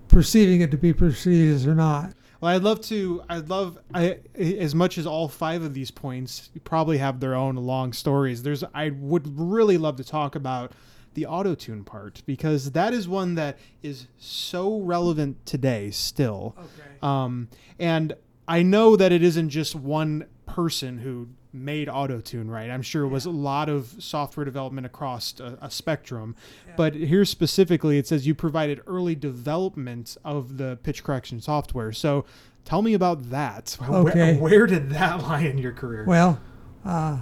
perceiving 0.09 0.63
it 0.63 0.71
to 0.71 0.79
be 0.79 0.93
prestigious 0.95 1.67
or 1.67 1.75
not. 1.75 2.15
Well, 2.45 2.55
I'd 2.55 2.63
love 2.63 2.83
to. 2.83 3.23
I'd 3.27 3.49
love 3.49 3.79
I 3.95 4.19
as 4.37 4.75
much 4.75 4.99
as 4.99 5.07
all 5.07 5.29
five 5.29 5.63
of 5.63 5.73
these 5.73 5.91
points 5.91 6.51
probably 6.65 6.99
have 6.99 7.19
their 7.19 7.35
own 7.35 7.57
long 7.57 7.95
stories. 7.95 8.43
There's 8.43 8.63
I 8.75 8.91
would 8.91 9.41
really 9.41 9.79
love 9.79 9.97
to 9.97 10.05
talk 10.05 10.35
about 10.35 10.73
the 11.15 11.25
auto 11.25 11.55
tune 11.55 11.85
part 11.85 12.21
because 12.27 12.73
that 12.73 12.93
is 12.93 13.09
one 13.09 13.37
that 13.37 13.57
is 13.83 14.09
so 14.19 14.79
relevant 14.81 15.47
today 15.47 15.91
still. 15.91 16.55
Okay. 16.59 16.91
Um, 17.01 17.49
and 17.79 18.13
I 18.47 18.63
know 18.63 18.95
that 18.95 19.11
it 19.11 19.23
isn't 19.23 19.49
just 19.49 19.75
one 19.75 20.27
person 20.45 20.99
who 20.99 21.29
made 21.55 21.89
autotune, 21.89 22.51
right? 22.51 22.69
I'm 22.69 22.83
sure 22.83 23.05
it 23.05 23.09
was 23.09 23.25
a 23.25 23.31
lot 23.31 23.69
of 23.69 23.95
software 23.99 24.45
development 24.45 24.87
across 24.87 25.39
a, 25.39 25.57
a 25.63 25.71
spectrum. 25.71 26.35
But 26.77 26.95
here 26.95 27.25
specifically, 27.25 27.99
it 27.99 28.07
says 28.07 28.27
you 28.27 28.35
provided 28.35 28.81
early 28.87 29.15
development 29.15 30.17
of 30.25 30.59
the 30.59 30.79
pitch 30.83 31.05
correction 31.05 31.41
software. 31.41 31.93
So 31.93 32.25
tell 32.65 32.83
me 32.83 32.95
about 32.95 33.31
that. 33.31 33.77
Okay. 33.85 34.37
Where, 34.37 34.51
where 34.51 34.67
did 34.67 34.91
that 34.91 35.23
lie 35.23 35.43
in 35.43 35.59
your 35.59 35.73
career? 35.73 36.05
Well, 36.07 36.41
uh, 36.85 37.19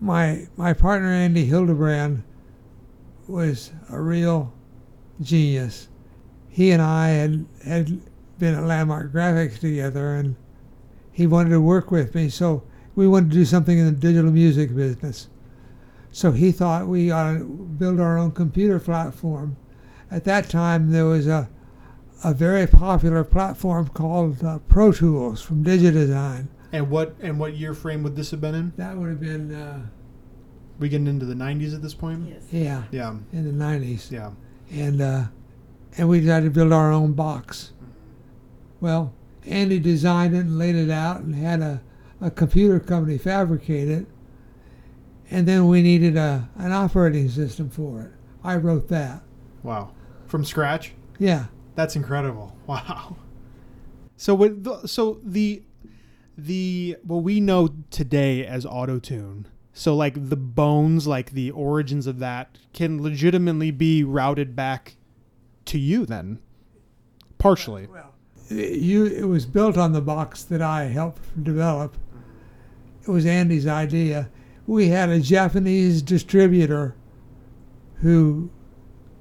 my 0.00 0.48
my 0.56 0.72
partner 0.72 1.08
Andy 1.12 1.44
Hildebrand 1.44 2.24
was 3.28 3.70
a 3.90 4.00
real 4.00 4.52
genius. 5.20 5.88
He 6.48 6.70
and 6.72 6.82
I 6.82 7.08
had 7.08 7.46
had 7.64 8.00
been 8.38 8.54
at 8.54 8.64
Landmark 8.64 9.12
Graphics 9.12 9.60
together, 9.60 10.16
and 10.16 10.34
he 11.12 11.26
wanted 11.26 11.50
to 11.50 11.60
work 11.60 11.90
with 11.90 12.14
me. 12.14 12.28
So 12.28 12.64
we 12.96 13.06
wanted 13.08 13.30
to 13.30 13.36
do 13.36 13.44
something 13.44 13.78
in 13.78 13.86
the 13.86 13.92
digital 13.92 14.30
music 14.32 14.74
business. 14.74 15.28
So 16.12 16.32
he 16.32 16.50
thought 16.52 16.88
we 16.88 17.10
ought 17.10 17.34
to 17.38 17.44
build 17.44 18.00
our 18.00 18.18
own 18.18 18.32
computer 18.32 18.80
platform. 18.80 19.56
At 20.10 20.24
that 20.24 20.48
time, 20.48 20.90
there 20.90 21.04
was 21.06 21.26
a 21.26 21.48
a 22.22 22.34
very 22.34 22.66
popular 22.66 23.24
platform 23.24 23.88
called 23.88 24.44
uh, 24.44 24.58
Pro 24.68 24.92
Tools 24.92 25.40
from 25.40 25.64
Digidesign. 25.64 26.48
and 26.70 26.90
what 26.90 27.14
and 27.22 27.38
what 27.40 27.56
year 27.56 27.72
frame 27.72 28.02
would 28.02 28.14
this 28.14 28.30
have 28.32 28.42
been 28.42 28.54
in? 28.54 28.72
That 28.76 28.94
would 28.98 29.08
have 29.08 29.20
been, 29.20 29.54
uh, 29.54 29.86
We 30.78 30.90
getting 30.90 31.06
into 31.06 31.24
the 31.24 31.34
90s 31.34 31.74
at 31.74 31.80
this 31.80 31.94
point? 31.94 32.28
Yes. 32.28 32.42
yeah, 32.50 32.82
Yeah. 32.90 33.14
in 33.32 33.44
the 33.46 33.64
90s. 33.64 34.10
Yeah. 34.10 34.32
And, 34.70 35.00
uh, 35.00 35.24
and 35.96 36.08
we 36.10 36.20
decided 36.20 36.44
to 36.44 36.50
build 36.50 36.72
our 36.74 36.92
own 36.92 37.12
box. 37.14 37.72
Well, 38.82 39.12
Andy 39.46 39.78
designed 39.78 40.34
it 40.34 40.40
and 40.40 40.58
laid 40.58 40.74
it 40.76 40.90
out 40.90 41.20
and 41.22 41.34
had 41.34 41.60
a, 41.62 41.80
a 42.20 42.30
computer 42.30 42.80
company 42.80 43.18
fabricate 43.18 43.88
it. 43.88 44.06
And 45.30 45.46
then 45.46 45.68
we 45.68 45.82
needed 45.82 46.16
a, 46.16 46.48
an 46.56 46.72
operating 46.72 47.28
system 47.28 47.70
for 47.70 48.02
it. 48.02 48.10
I 48.42 48.56
wrote 48.56 48.88
that. 48.88 49.22
Wow. 49.62 49.92
from 50.26 50.44
scratch. 50.44 50.92
Yeah. 51.18 51.46
That's 51.74 51.96
incredible. 51.96 52.56
Wow. 52.66 53.16
So 54.16 54.34
what? 54.34 54.62
The, 54.62 54.86
so 54.86 55.18
the 55.24 55.62
the 56.36 56.96
what 57.02 57.22
we 57.24 57.40
know 57.40 57.70
today 57.90 58.46
as 58.46 58.64
autotune. 58.64 59.46
So 59.72 59.96
like 59.96 60.28
the 60.28 60.36
bones, 60.36 61.06
like 61.06 61.32
the 61.32 61.50
origins 61.50 62.06
of 62.06 62.18
that, 62.18 62.58
can 62.72 63.02
legitimately 63.02 63.70
be 63.70 64.04
routed 64.04 64.54
back 64.54 64.96
to 65.64 65.78
you 65.78 66.04
then, 66.06 66.38
partially. 67.38 67.86
Well, 67.86 68.14
you 68.50 69.06
it 69.06 69.24
was 69.26 69.46
built 69.46 69.76
on 69.76 69.92
the 69.92 70.02
box 70.02 70.42
that 70.44 70.62
I 70.62 70.84
helped 70.84 71.42
develop. 71.42 71.96
It 73.02 73.08
was 73.08 73.26
Andy's 73.26 73.66
idea. 73.66 74.28
We 74.66 74.88
had 74.88 75.08
a 75.08 75.20
Japanese 75.20 76.02
distributor 76.02 76.94
who 78.02 78.50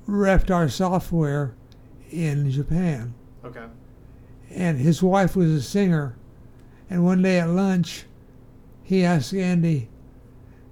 repped 0.08 0.52
our 0.54 0.70
software 0.70 1.54
in 2.12 2.50
Japan, 2.52 3.13
Okay. 3.46 3.65
and 4.52 4.80
his 4.80 5.02
wife 5.04 5.36
was 5.36 5.52
a 5.52 5.62
singer. 5.62 6.15
And 6.89 7.04
one 7.06 7.22
day 7.22 7.39
at 7.39 7.50
lunch, 7.50 8.06
he 8.84 9.04
asked 9.06 9.34
Andy, 9.34 9.89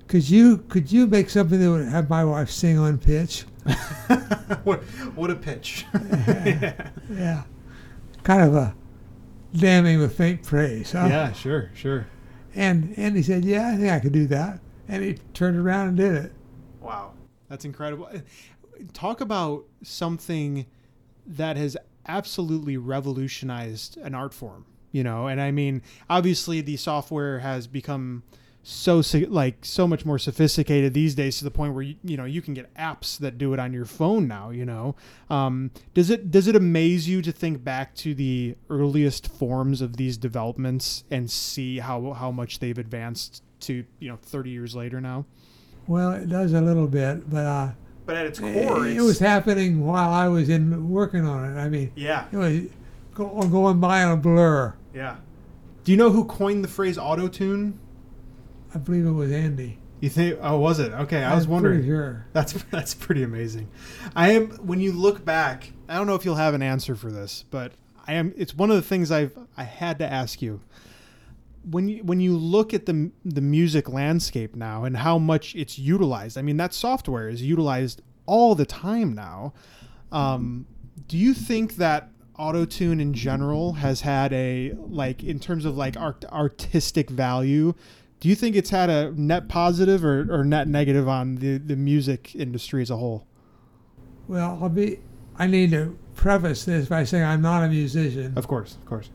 "Could 0.08 0.30
you 0.30 0.58
could 0.70 0.92
you 0.92 1.06
make 1.08 1.30
something 1.30 1.60
that 1.60 1.70
would 1.70 1.88
have 1.88 2.10
my 2.10 2.26
wife 2.26 2.50
sing 2.50 2.78
on 2.80 2.98
pitch?" 2.98 3.46
what 4.64 4.82
what 5.16 5.30
a 5.30 5.36
pitch. 5.36 5.86
Yeah, 7.10 7.44
kind 8.24 8.42
of 8.44 8.56
a 8.56 8.76
damning 9.54 10.00
with 10.00 10.18
faint 10.18 10.44
praise. 10.44 10.92
Huh? 10.92 11.08
yeah, 11.10 11.32
sure, 11.34 11.70
sure. 11.76 12.08
And 12.58 12.96
and 12.98 13.16
he 13.16 13.22
said, 13.22 13.46
"Yeah, 13.46 13.70
I 13.70 13.78
think 13.78 13.92
I 13.92 14.00
could 14.00 14.12
do 14.12 14.26
that." 14.28 14.60
And 14.88 15.04
he 15.04 15.14
turned 15.34 15.58
around 15.58 15.90
and 15.90 15.98
did 15.98 16.16
it. 16.16 16.34
Wow, 16.82 17.14
that's 17.50 17.66
incredible. 17.66 18.10
Uh, 18.12 18.20
talk 18.94 19.22
about 19.22 19.66
something 19.84 20.66
that 21.28 21.56
has 21.56 21.78
absolutely 22.08 22.76
revolutionized 22.76 23.98
an 23.98 24.16
art 24.16 24.34
form, 24.34 24.66
you 24.92 25.04
know. 25.04 25.28
And 25.28 25.40
I 25.40 25.52
mean, 25.52 25.84
obviously, 26.10 26.62
the 26.62 26.78
software 26.78 27.40
has 27.40 27.68
become 27.68 28.24
so 28.70 29.02
like 29.30 29.64
so 29.64 29.88
much 29.88 30.06
more 30.06 30.20
sophisticated 30.20 30.94
these 30.94 31.16
days 31.16 31.38
to 31.38 31.46
the 31.46 31.52
point 31.52 31.74
where 31.74 31.84
you, 31.84 31.96
you 32.04 32.18
know 32.18 32.26
you 32.26 32.42
can 32.42 32.54
get 32.54 32.74
apps 32.76 33.18
that 33.20 33.38
do 33.38 33.54
it 33.54 33.60
on 33.60 33.72
your 33.72 33.86
phone 33.86 34.28
now. 34.28 34.50
You 34.50 34.66
know, 34.66 34.96
um, 35.30 35.72
does 35.94 36.10
it 36.10 36.32
does 36.32 36.48
it 36.48 36.56
amaze 36.56 37.08
you 37.08 37.22
to 37.22 37.32
think 37.32 37.64
back 37.64 37.96
to 37.96 38.14
the 38.14 38.56
earliest 38.70 39.32
forms 39.32 39.80
of 39.82 39.96
these 39.96 40.18
developments 40.18 41.06
and 41.10 41.32
see 41.32 41.80
how 41.80 42.12
how 42.12 42.30
much 42.30 42.60
they've 42.60 42.78
advanced 42.78 43.42
to 43.62 43.86
you 44.00 44.10
know 44.10 44.18
30 44.22 44.50
years 44.50 44.76
later 44.76 45.00
now? 45.00 45.26
Well, 45.88 46.12
it 46.12 46.28
does 46.28 46.52
a 46.52 46.60
little 46.60 46.88
bit, 46.88 47.30
but 47.30 47.46
uh, 47.46 47.70
But 48.06 48.18
at 48.18 48.26
its 48.26 48.40
it, 48.40 48.98
it 48.98 49.02
was 49.02 49.20
happening 49.20 49.86
while 49.86 50.12
I 50.12 50.28
was 50.28 50.50
in 50.50 50.90
working 50.90 51.26
on 51.26 51.46
it. 51.46 51.58
I 51.58 51.70
mean, 51.70 51.94
yeah, 51.96 52.26
it 52.34 52.36
was 52.36 52.64
go, 53.14 53.30
going 53.44 53.80
by 53.80 54.04
in 54.04 54.10
a 54.10 54.18
blur. 54.18 54.76
yeah. 54.94 55.16
Do 55.86 55.94
you 55.94 55.98
know 55.98 56.10
who 56.10 56.26
coined 56.26 56.66
the 56.66 56.68
phrase 56.68 56.98
auto 56.98 57.30
tune? 57.30 57.80
I 58.78 58.80
believe 58.80 59.08
it 59.08 59.12
was 59.12 59.32
Andy. 59.32 59.80
You 60.02 60.10
think? 60.10 60.38
Oh, 60.40 60.60
was 60.60 60.78
it? 60.78 60.92
Okay, 60.94 61.24
I 61.24 61.34
was 61.34 61.46
I'm 61.46 61.52
wondering. 61.52 61.80
Pretty 61.80 61.90
sure. 61.90 62.28
That's 62.32 62.54
that's 62.72 62.94
pretty 62.94 63.24
amazing. 63.24 63.70
I 64.16 64.34
am 64.34 64.52
when 64.58 64.80
you 64.80 64.92
look 64.92 65.26
back. 65.26 65.72
I 65.90 65.96
don't 65.98 66.06
know 66.06 66.14
if 66.14 66.24
you'll 66.24 66.36
have 66.36 66.54
an 66.54 66.62
answer 66.62 66.96
for 66.96 67.12
this, 67.12 67.44
but 67.50 67.72
I 68.06 68.14
am. 68.14 68.36
It's 68.38 68.54
one 68.54 68.70
of 68.70 68.76
the 68.76 68.84
things 68.84 69.12
I've 69.12 69.36
I 69.58 69.64
had 69.64 69.98
to 69.98 70.06
ask 70.06 70.44
you. 70.44 70.62
When 71.68 71.90
you 71.90 72.04
when 72.04 72.20
you 72.20 72.38
look 72.38 72.72
at 72.76 72.86
the 72.86 73.10
the 73.26 73.42
music 73.42 73.90
landscape 73.90 74.56
now 74.56 74.84
and 74.84 74.98
how 74.98 75.18
much 75.18 75.56
it's 75.56 75.80
utilized, 75.80 76.38
I 76.38 76.44
mean 76.44 76.58
that 76.58 76.76
software 76.76 77.30
is 77.30 77.42
utilized 77.42 78.04
all 78.28 78.54
the 78.54 78.68
time 78.68 79.14
now. 79.14 79.54
Um, 80.12 80.68
do 81.08 81.18
you 81.18 81.34
think 81.34 81.78
that 81.78 82.12
autotune 82.38 83.02
in 83.02 83.16
general 83.16 83.74
has 83.74 84.02
had 84.02 84.32
a 84.34 84.74
like 84.78 85.24
in 85.24 85.40
terms 85.40 85.66
of 85.66 85.76
like 85.76 85.98
art, 85.98 86.24
artistic 86.26 87.10
value? 87.10 87.74
Do 88.20 88.30
you 88.30 88.36
think 88.36 88.56
it's 88.56 88.70
had 88.72 88.90
a 88.90 89.12
net 89.12 89.48
positive 89.48 90.04
or, 90.04 90.28
or 90.34 90.44
net 90.44 90.68
negative 90.68 91.08
on 91.08 91.36
the, 91.36 91.58
the 91.58 91.76
music 91.76 92.36
industry 92.36 92.82
as 92.82 92.90
a 92.90 92.98
whole? 92.98 93.28
Well, 94.28 94.58
I'll 94.62 94.70
be. 94.70 95.00
I 95.38 95.46
need 95.48 95.70
to 95.72 95.98
preface 96.16 96.66
this 96.66 96.88
by 96.90 97.04
saying 97.04 97.24
I'm 97.24 97.42
not 97.44 97.64
a 97.64 97.68
musician, 97.70 98.34
Of 98.36 98.48
course, 98.48 98.74
of 98.76 98.86
course. 98.86 99.12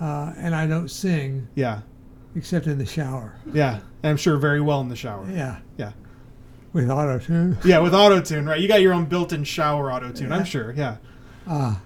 uh, 0.00 0.32
and 0.36 0.54
I 0.56 0.66
don't 0.66 0.88
sing 0.90 1.46
Yeah, 1.54 1.82
except 2.34 2.66
in 2.66 2.78
the 2.78 2.86
shower. 2.86 3.36
yeah. 3.52 3.76
And 4.02 4.10
I'm 4.10 4.16
sure 4.16 4.36
very 4.38 4.60
well 4.60 4.80
in 4.80 4.88
the 4.88 4.96
shower. 4.96 5.24
Yeah. 5.30 5.58
Yeah. 5.76 5.92
With 6.72 6.90
auto 6.90 7.20
tune. 7.20 7.56
Yeah, 7.64 7.78
with 7.78 7.94
auto 7.94 8.20
tune, 8.20 8.46
right? 8.46 8.58
You 8.60 8.66
got 8.66 8.80
your 8.80 8.92
own 8.92 9.04
built-in 9.04 9.44
shower 9.44 9.92
auto 9.92 10.10
tune. 10.10 10.30
Yeah. 10.30 10.36
I'm 10.36 10.44
sure. 10.44 10.72
Yeah. 10.76 10.96
Uh, 11.46 11.76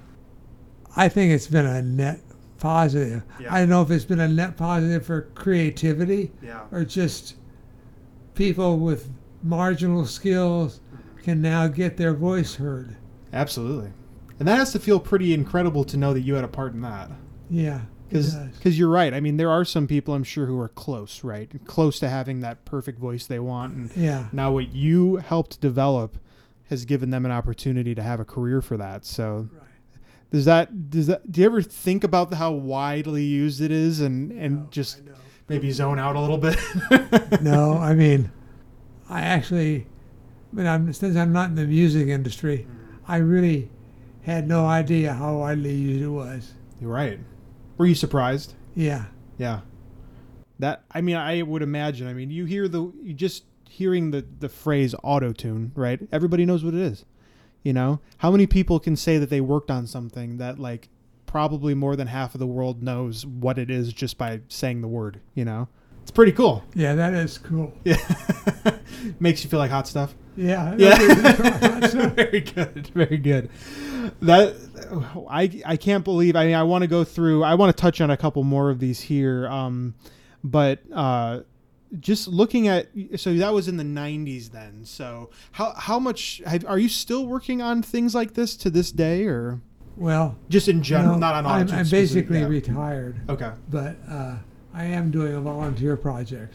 I 0.97 1.09
think 1.11 1.33
it's 1.33 1.49
been 1.49 1.66
a 1.66 1.83
net 1.83 2.21
positive. 2.59 3.23
Yeah. 3.40 3.55
I 3.55 3.61
don't 3.61 3.69
know 3.69 3.83
if 3.83 3.90
it's 3.90 4.05
been 4.05 4.21
a 4.21 4.29
net 4.29 4.57
positive 4.57 5.05
for 5.07 5.23
creativity 5.35 6.33
Yeah. 6.42 6.64
or 6.71 6.85
just 6.85 7.37
people 8.35 8.79
with 8.79 9.11
marginal 9.42 10.07
skills 10.07 10.81
mm-hmm. 10.95 11.23
can 11.23 11.42
now 11.42 11.66
get 11.69 11.97
their 11.97 12.14
voice 12.14 12.55
heard. 12.57 12.97
Absolutely. 13.33 13.92
And 14.38 14.47
that 14.49 14.59
has 14.59 14.73
to 14.73 14.79
feel 14.79 15.01
pretty 15.01 15.33
incredible 15.33 15.85
to 15.85 15.97
know 15.97 16.12
that 16.12 16.21
you 16.21 16.35
had 16.35 16.45
a 16.45 16.49
part 16.49 16.75
in 16.75 16.83
that. 16.83 17.11
Yeah. 17.51 17.83
it. 18.11 18.53
Because 18.55 18.79
you're 18.79 18.90
right. 18.90 19.12
I 19.12 19.21
mean, 19.21 19.37
there 19.37 19.51
are 19.51 19.64
some 19.64 19.87
people 19.87 20.14
I'm 20.14 20.25
sure 20.25 20.47
who 20.47 20.59
are 20.61 20.69
close, 20.69 21.25
right? 21.25 21.51
Close 21.66 21.99
to 22.01 22.09
having 22.09 22.40
that 22.40 22.64
perfect 22.64 22.99
voice 22.99 23.27
they 23.27 23.38
want. 23.40 23.75
And 23.75 23.97
Yeah. 23.97 24.29
now 24.33 24.53
what 24.53 24.73
you 24.73 25.16
helped 25.16 25.61
develop 25.61 26.19
has 26.69 26.85
given 26.85 27.11
them 27.11 27.25
an 27.25 27.33
opportunity 27.33 27.95
to 27.95 28.03
have 28.03 28.21
a 28.21 28.25
career 28.25 28.61
for 28.61 28.77
that. 28.77 29.05
So 29.05 29.49
Right. 29.53 29.62
Does 30.31 30.45
that 30.45 30.91
does 30.91 31.07
that 31.07 31.31
do 31.31 31.41
you 31.41 31.47
ever 31.47 31.62
think 31.62 32.05
about 32.05 32.33
how 32.35 32.53
widely 32.53 33.25
used 33.25 33.61
it 33.61 33.71
is 33.71 34.01
and 34.01 34.33
and 34.33 34.65
No, 34.65 34.67
just 34.71 35.03
maybe 35.49 35.71
zone 35.71 35.99
out 35.99 36.17
a 36.17 36.21
little 36.21 36.39
bit? 36.39 36.59
no, 37.43 37.75
I 37.75 37.95
mean, 37.95 38.31
I 39.09 39.21
actually, 39.21 39.87
but 40.53 40.67
I'm, 40.67 40.93
since 40.93 41.17
I'm 41.17 41.33
not 41.33 41.51
in 41.51 41.55
the 41.55 41.67
music 41.67 42.09
industry, 42.09 42.67
mm. 42.69 42.99
I 43.07 43.19
really 43.19 43.71
had 44.23 44.49
no 44.49 44.67
idea 44.67 45.12
how 45.12 45.39
widely 45.39 45.73
used 45.75 46.03
it 46.03 46.09
was. 46.09 46.53
You're 46.81 46.91
right. 46.91 47.21
Were 47.79 47.87
you 47.87 47.95
surprised? 47.95 48.55
Yeah. 48.75 49.05
Yeah. 49.39 49.61
That 50.59 50.85
I 50.91 51.01
mean, 51.01 51.17
I 51.17 51.43
would 51.43 51.62
imagine. 51.62 52.09
I 52.09 52.12
mean, 52.12 52.31
you 52.31 52.45
hear 52.45 52.67
the 52.69 52.93
you 53.03 53.12
just 53.15 53.45
hearing 53.69 54.11
the 54.11 54.27
the 54.41 54.49
phrase 54.49 54.95
auto 55.03 55.33
tune, 55.33 55.73
right? 55.75 56.01
Everybody 56.11 56.45
knows 56.45 56.65
what 56.65 56.75
it 56.75 56.81
is. 56.81 57.05
You 57.67 57.73
know, 57.73 57.99
how 58.19 58.31
many 58.31 58.47
people 58.47 58.79
can 58.79 58.95
say 58.95 59.19
that 59.19 59.29
they 59.29 59.41
worked 59.41 59.73
on 59.73 59.89
something 59.89 60.37
that 60.37 60.61
like 60.61 60.89
probably 61.27 61.75
more 61.75 61.97
than 61.97 62.07
half 62.07 62.33
of 62.33 62.39
the 62.39 62.47
world 62.47 62.81
knows 62.81 63.27
what 63.27 63.59
it 63.59 63.73
is 63.73 63.93
just 63.93 64.17
by 64.17 64.43
saying 64.47 64.83
the 64.83 64.87
word. 64.87 65.21
You 65.35 65.47
know, 65.47 65.67
it's 66.01 66.13
pretty 66.13 66.31
cool. 66.31 66.63
Yeah, 66.75 66.95
that 66.95 67.13
is 67.13 67.39
cool. 67.39 67.73
Yeah, 67.83 67.97
makes 69.19 69.43
you 69.43 69.51
feel 69.51 69.59
like 69.59 69.73
hot 69.73 69.89
stuff. 69.89 70.15
Yeah. 70.37 70.77
Yeah, 70.79 70.97
very 72.11 72.41
good, 72.43 72.87
very 72.95 73.17
good. 73.17 73.51
That 74.23 74.55
I 75.29 75.61
I 75.67 75.77
can't 75.77 76.05
believe. 76.05 76.37
I 76.37 76.47
mean, 76.47 76.55
I 76.55 76.63
want 76.63 76.83
to 76.83 76.89
go 76.89 77.03
through. 77.03 77.43
I 77.43 77.57
want 77.57 77.77
to 77.77 77.81
touch 77.81 78.01
on 78.01 78.13
a 78.13 78.17
couple 78.17 78.45
more 78.45 78.71
of 78.71 78.79
these 78.79 79.01
here. 79.01 79.49
Um, 79.49 79.97
but 80.45 80.79
uh, 80.93 81.41
just 82.01 82.29
looking 82.29 82.68
at 82.68 82.88
so 83.16 83.35
that 83.35 83.53
was 83.53 83.68
in 83.68 83.77
the 83.77 83.85
'90s 83.85 84.51
then. 84.51 84.85
So 84.85 85.31
how 85.53 85.75
how 85.75 85.99
much 85.99 86.42
have, 86.46 86.64
are 86.66 86.79
you 86.79 86.88
still 86.88 87.27
working 87.27 87.62
on 87.62 87.83
things 87.83 88.14
like 88.14 88.35
this 88.35 88.57
to 88.59 88.70
this 88.70 88.90
day, 88.92 89.25
or 89.25 89.61
well, 89.96 90.37
just 90.49 90.68
in 90.68 90.83
general, 90.83 91.14
no, 91.14 91.20
not 91.20 91.44
on 91.44 91.46
I'm, 91.46 91.70
I'm 91.70 91.88
basically 91.88 92.44
retired, 92.44 93.20
okay. 93.29 93.53
but 93.70 93.96
uh, 94.11 94.37
I 94.75 94.85
am 94.85 95.11
doing 95.11 95.35
a 95.35 95.40
volunteer 95.40 95.96
project. 95.96 96.55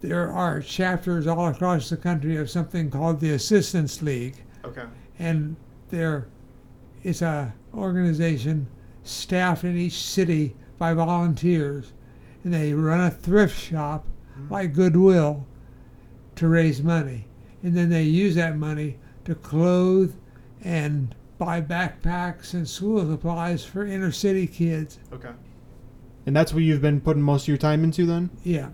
There 0.00 0.30
are 0.30 0.60
chapters 0.60 1.26
all 1.26 1.48
across 1.48 1.90
the 1.90 1.96
country 1.96 2.36
of 2.36 2.50
something 2.50 2.90
called 2.90 3.20
the 3.20 3.32
Assistance 3.32 4.02
League. 4.02 4.36
Okay. 4.64 4.84
and 5.20 5.56
there 5.90 6.26
it's 7.02 7.22
a 7.22 7.54
organization 7.72 8.66
staffed 9.04 9.62
in 9.62 9.76
each 9.76 10.02
city 10.02 10.56
by 10.78 10.92
volunteers 10.92 11.92
they 12.52 12.72
run 12.72 13.00
a 13.00 13.10
thrift 13.10 13.58
shop 13.58 14.06
mm-hmm. 14.38 14.52
like 14.52 14.72
goodwill 14.72 15.46
to 16.34 16.48
raise 16.48 16.82
money 16.82 17.26
and 17.62 17.76
then 17.76 17.88
they 17.88 18.02
use 18.02 18.34
that 18.34 18.56
money 18.56 18.98
to 19.24 19.34
clothe 19.34 20.14
and 20.62 21.14
buy 21.38 21.60
backpacks 21.60 22.54
and 22.54 22.68
school 22.68 23.06
supplies 23.06 23.64
for 23.64 23.84
inner 23.84 24.12
city 24.12 24.46
kids 24.46 24.98
Okay. 25.12 25.32
And 26.24 26.34
that's 26.34 26.52
what 26.52 26.64
you've 26.64 26.82
been 26.82 27.00
putting 27.00 27.22
most 27.22 27.42
of 27.42 27.48
your 27.48 27.56
time 27.56 27.84
into 27.84 28.04
then. 28.04 28.30
yeah 28.42 28.70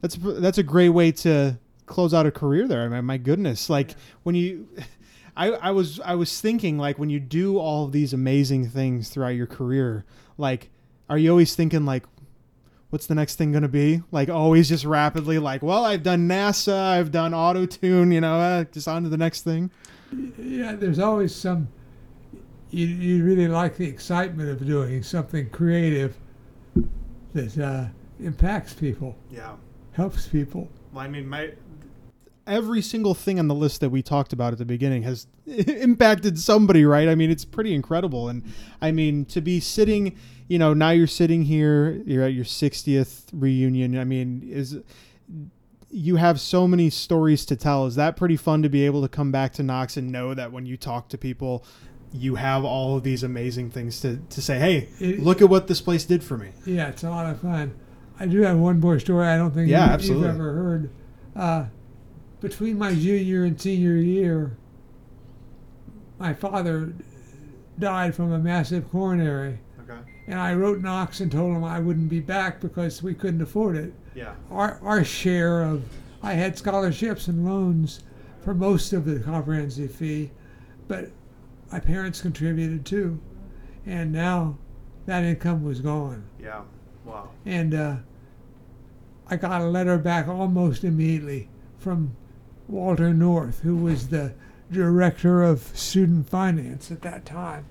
That's 0.00 0.16
that's 0.20 0.58
a 0.58 0.62
great 0.62 0.90
way 0.90 1.12
to 1.12 1.58
close 1.86 2.14
out 2.14 2.26
a 2.26 2.30
career 2.30 2.66
there. 2.66 2.82
I 2.82 2.88
mean, 2.88 3.04
my 3.04 3.18
goodness, 3.18 3.68
like 3.68 3.94
when 4.22 4.34
you, 4.34 4.66
I 5.36 5.50
I 5.52 5.70
was 5.70 6.00
I 6.00 6.14
was 6.14 6.40
thinking 6.40 6.78
like 6.78 6.98
when 6.98 7.10
you 7.10 7.20
do 7.20 7.58
all 7.58 7.84
of 7.84 7.92
these 7.92 8.12
amazing 8.12 8.68
things 8.68 9.08
throughout 9.08 9.28
your 9.28 9.46
career, 9.46 10.04
like 10.38 10.70
are 11.08 11.18
you 11.18 11.30
always 11.30 11.54
thinking 11.54 11.84
like, 11.84 12.04
what's 12.92 13.06
the 13.06 13.14
next 13.14 13.36
thing 13.36 13.52
going 13.52 13.62
to 13.62 13.68
be? 13.68 14.02
Like 14.10 14.28
always 14.28 14.68
just 14.68 14.84
rapidly 14.84 15.38
like, 15.38 15.62
well, 15.62 15.86
I've 15.86 16.02
done 16.02 16.28
NASA, 16.28 16.78
I've 16.78 17.10
done 17.10 17.32
auto 17.32 17.64
tune, 17.64 18.12
you 18.12 18.20
know, 18.20 18.34
uh, 18.38 18.64
just 18.64 18.86
on 18.86 19.02
to 19.04 19.08
the 19.08 19.16
next 19.16 19.42
thing. 19.42 19.70
Yeah, 20.38 20.74
there's 20.74 20.98
always 20.98 21.34
some. 21.34 21.68
You, 22.70 22.86
you 22.86 23.24
really 23.24 23.48
like 23.48 23.76
the 23.78 23.86
excitement 23.86 24.50
of 24.50 24.66
doing 24.66 25.02
something 25.02 25.48
creative 25.48 26.16
that 27.32 27.58
uh, 27.58 27.86
impacts 28.22 28.74
people, 28.74 29.16
Yeah. 29.30 29.52
helps 29.92 30.26
people. 30.26 30.68
Well, 30.92 31.02
I 31.04 31.08
mean, 31.08 31.26
my 31.26 31.52
every 32.46 32.82
single 32.82 33.14
thing 33.14 33.38
on 33.38 33.48
the 33.48 33.54
list 33.54 33.80
that 33.80 33.90
we 33.90 34.02
talked 34.02 34.32
about 34.32 34.52
at 34.52 34.58
the 34.58 34.64
beginning 34.64 35.02
has 35.02 35.26
impacted 35.46 36.38
somebody, 36.38 36.84
right? 36.84 37.08
I 37.08 37.14
mean, 37.14 37.30
it's 37.30 37.44
pretty 37.44 37.74
incredible. 37.74 38.28
And 38.28 38.42
I 38.80 38.90
mean, 38.92 39.24
to 39.26 39.40
be 39.40 39.60
sitting, 39.60 40.16
you 40.48 40.58
know, 40.58 40.74
now 40.74 40.90
you're 40.90 41.06
sitting 41.06 41.42
here, 41.42 42.02
you're 42.04 42.24
at 42.24 42.32
your 42.32 42.44
60th 42.44 43.26
reunion. 43.32 43.98
I 43.98 44.04
mean, 44.04 44.42
is 44.50 44.78
you 45.90 46.16
have 46.16 46.40
so 46.40 46.66
many 46.66 46.88
stories 46.90 47.44
to 47.46 47.56
tell. 47.56 47.86
Is 47.86 47.96
that 47.96 48.16
pretty 48.16 48.36
fun 48.36 48.62
to 48.62 48.68
be 48.68 48.86
able 48.86 49.02
to 49.02 49.08
come 49.08 49.30
back 49.30 49.52
to 49.54 49.62
Knox 49.62 49.96
and 49.96 50.10
know 50.10 50.32
that 50.34 50.50
when 50.52 50.64
you 50.66 50.76
talk 50.76 51.08
to 51.10 51.18
people, 51.18 51.64
you 52.14 52.34
have 52.36 52.64
all 52.64 52.96
of 52.96 53.02
these 53.02 53.22
amazing 53.22 53.70
things 53.70 54.00
to, 54.00 54.16
to 54.30 54.40
say, 54.42 54.58
hey, 54.58 54.88
It- 54.98 55.20
look 55.22 55.40
at 55.42 55.48
what 55.48 55.66
this 55.68 55.80
place 55.80 56.04
did 56.04 56.22
for 56.24 56.36
me. 56.38 56.50
Yeah, 56.66 56.88
it's 56.88 57.02
a 57.04 57.10
lot 57.10 57.26
of 57.30 57.40
fun. 57.40 57.74
I 58.18 58.26
do 58.26 58.40
have 58.42 58.56
one 58.58 58.80
more 58.80 58.98
story 59.00 59.26
I 59.26 59.36
don't 59.36 59.52
think 59.52 59.68
Yeah, 59.70 59.86
you, 59.86 59.92
absolutely. 59.92 60.26
you've 60.28 60.34
ever 60.36 60.52
heard. 60.54 60.90
Uh, 61.34 61.64
between 62.42 62.76
my 62.76 62.92
junior 62.92 63.44
and 63.44 63.58
senior 63.58 63.94
year, 63.94 64.56
my 66.18 66.34
father 66.34 66.92
died 67.78 68.14
from 68.14 68.32
a 68.32 68.38
massive 68.38 68.90
coronary. 68.90 69.60
Okay. 69.80 70.00
And 70.26 70.38
I 70.38 70.54
wrote 70.54 70.80
Knox 70.80 71.20
and 71.20 71.30
told 71.30 71.56
him 71.56 71.62
I 71.62 71.78
wouldn't 71.78 72.08
be 72.08 72.20
back 72.20 72.60
because 72.60 73.02
we 73.02 73.14
couldn't 73.14 73.40
afford 73.40 73.76
it. 73.76 73.94
Yeah. 74.14 74.34
Our, 74.50 74.80
our 74.82 75.04
share 75.04 75.62
of, 75.62 75.84
I 76.20 76.34
had 76.34 76.58
scholarships 76.58 77.28
and 77.28 77.46
loans 77.46 78.02
for 78.42 78.54
most 78.54 78.92
of 78.92 79.04
the 79.04 79.20
comprehensive 79.20 79.94
fee, 79.94 80.32
but 80.88 81.10
my 81.70 81.78
parents 81.78 82.20
contributed 82.20 82.84
too. 82.84 83.20
And 83.86 84.12
now 84.12 84.58
that 85.06 85.22
income 85.22 85.62
was 85.62 85.80
gone. 85.80 86.24
Yeah. 86.40 86.62
Wow. 87.04 87.30
And 87.46 87.72
uh, 87.72 87.96
I 89.28 89.36
got 89.36 89.60
a 89.60 89.66
letter 89.66 89.96
back 89.96 90.26
almost 90.26 90.82
immediately 90.82 91.48
from 91.78 92.16
Walter 92.72 93.12
North, 93.12 93.60
who 93.60 93.76
was 93.76 94.08
the 94.08 94.32
director 94.72 95.42
of 95.42 95.60
student 95.76 96.28
finance 96.28 96.90
at 96.90 97.02
that 97.02 97.26
time. 97.26 97.66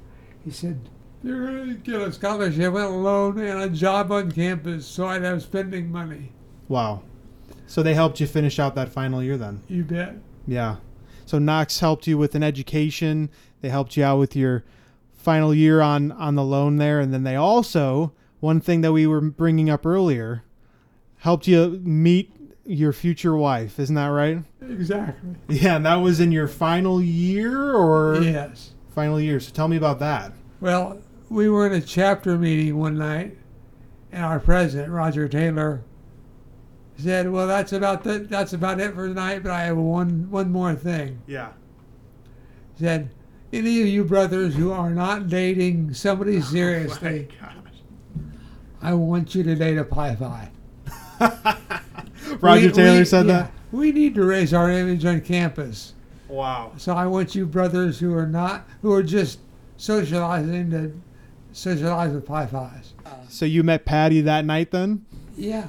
He 0.45 0.51
said, 0.51 0.89
You're 1.23 1.47
going 1.47 1.69
to 1.69 1.73
get 1.73 1.99
a 1.99 2.11
scholarship 2.13 2.75
and 2.75 2.77
a 2.77 2.89
loan 2.89 3.39
and 3.39 3.61
a 3.61 3.69
job 3.69 4.11
on 4.11 4.31
campus 4.31 4.85
so 4.85 5.07
I'd 5.07 5.23
have 5.23 5.41
spending 5.41 5.91
money. 5.91 6.31
Wow. 6.67 7.01
So 7.65 7.81
they 7.81 7.95
helped 7.95 8.19
you 8.19 8.27
finish 8.27 8.59
out 8.59 8.75
that 8.75 8.89
final 8.89 9.23
year 9.23 9.37
then? 9.37 9.63
You 9.67 9.83
bet. 9.83 10.15
Yeah. 10.45 10.77
So 11.25 11.39
Knox 11.39 11.79
helped 11.79 12.05
you 12.05 12.17
with 12.17 12.35
an 12.35 12.43
education. 12.43 13.29
They 13.61 13.69
helped 13.69 13.97
you 13.97 14.03
out 14.03 14.19
with 14.19 14.35
your 14.35 14.63
final 15.13 15.53
year 15.53 15.81
on 15.81 16.11
on 16.11 16.35
the 16.35 16.43
loan 16.43 16.77
there, 16.77 16.99
and 16.99 17.13
then 17.13 17.23
they 17.23 17.35
also 17.35 18.13
one 18.39 18.59
thing 18.59 18.81
that 18.81 18.91
we 18.91 19.07
were 19.07 19.21
bringing 19.21 19.69
up 19.69 19.85
earlier 19.85 20.43
helped 21.17 21.47
you 21.47 21.79
meet 21.83 22.33
your 22.65 22.93
future 22.93 23.36
wife. 23.36 23.80
Isn't 23.80 23.95
that 23.95 24.08
right? 24.08 24.43
Exactly. 24.62 25.36
Yeah, 25.50 25.76
and 25.78 25.86
that 25.86 25.95
was 25.95 26.19
in 26.19 26.32
your 26.32 26.47
final 26.47 27.02
year 27.02 27.74
or 27.74 28.21
Yes. 28.21 28.74
final 28.93 29.19
year. 29.19 29.39
So 29.39 29.52
tell 29.52 29.67
me 29.67 29.78
about 29.78 30.00
that. 30.00 30.34
Well, 30.60 31.00
we 31.30 31.50
were 31.50 31.65
in 31.65 31.74
a 31.74 31.82
chapter 31.82 32.38
meeting 32.38 32.78
one 32.78 32.97
night, 32.97 33.38
and 34.12 34.24
our 34.24 34.39
president, 34.39 34.91
Roger 34.91 35.28
Taylor, 35.28 35.82
said, 36.97 37.32
"Well, 37.32 37.47
that's 37.47 37.74
about 37.74 38.04
the, 38.04 38.19
that's 38.19 38.54
about 38.54 38.80
it 38.80 38.93
for 38.93 39.08
tonight, 39.08 39.41
but 39.43 39.52
I 39.52 39.63
have 39.63 39.78
one 39.78 40.28
one 40.30 40.52
more 40.52 40.76
thing." 40.76 41.19
Yeah. 41.26 41.50
He 42.78 42.84
said, 42.84 43.10
"Any 43.52 43.82
of 43.82 43.88
you 43.88 44.04
brothers 44.04 44.54
who 44.56 44.71
are 44.71 44.91
not 44.91 45.28
dating 45.30 45.93
somebody 45.95 46.38
oh 46.39 46.41
seriously, 46.41 47.28
I 48.82 48.93
want 48.93 49.34
you 49.34 49.41
to 49.43 49.56
date 49.56 49.78
a 49.78 49.84
Pi 49.84 50.15
Phi." 50.15 50.52
Roger 52.41 52.67
We- 52.67 52.71
Taylor 52.73 52.99
we- 52.99 53.06
said 53.06 53.27
yeah, 53.27 53.34
that. 53.34 53.51
We 53.71 53.91
need 53.91 54.15
to 54.15 54.25
raise 54.25 54.54
our 54.54 54.69
image 54.69 55.06
on 55.06 55.21
campus. 55.21 55.93
Wow. 56.27 56.71
So 56.77 56.93
I 56.95 57.08
want 57.08 57.36
you 57.36 57.45
brothers 57.45 57.99
who 57.99 58.13
are 58.15 58.27
not 58.27 58.67
who 58.82 58.91
are 58.93 59.04
just 59.04 59.39
socializing 59.77 60.71
to 60.71 60.93
socialize 61.51 62.13
with 62.13 62.25
Pi 62.25 62.45
Phis. 62.45 62.93
Uh, 63.06 63.10
so 63.27 63.45
you 63.45 63.63
met 63.63 63.86
Patty 63.86 64.21
that 64.21 64.45
night 64.45 64.71
then? 64.71 65.06
Yeah. 65.36 65.67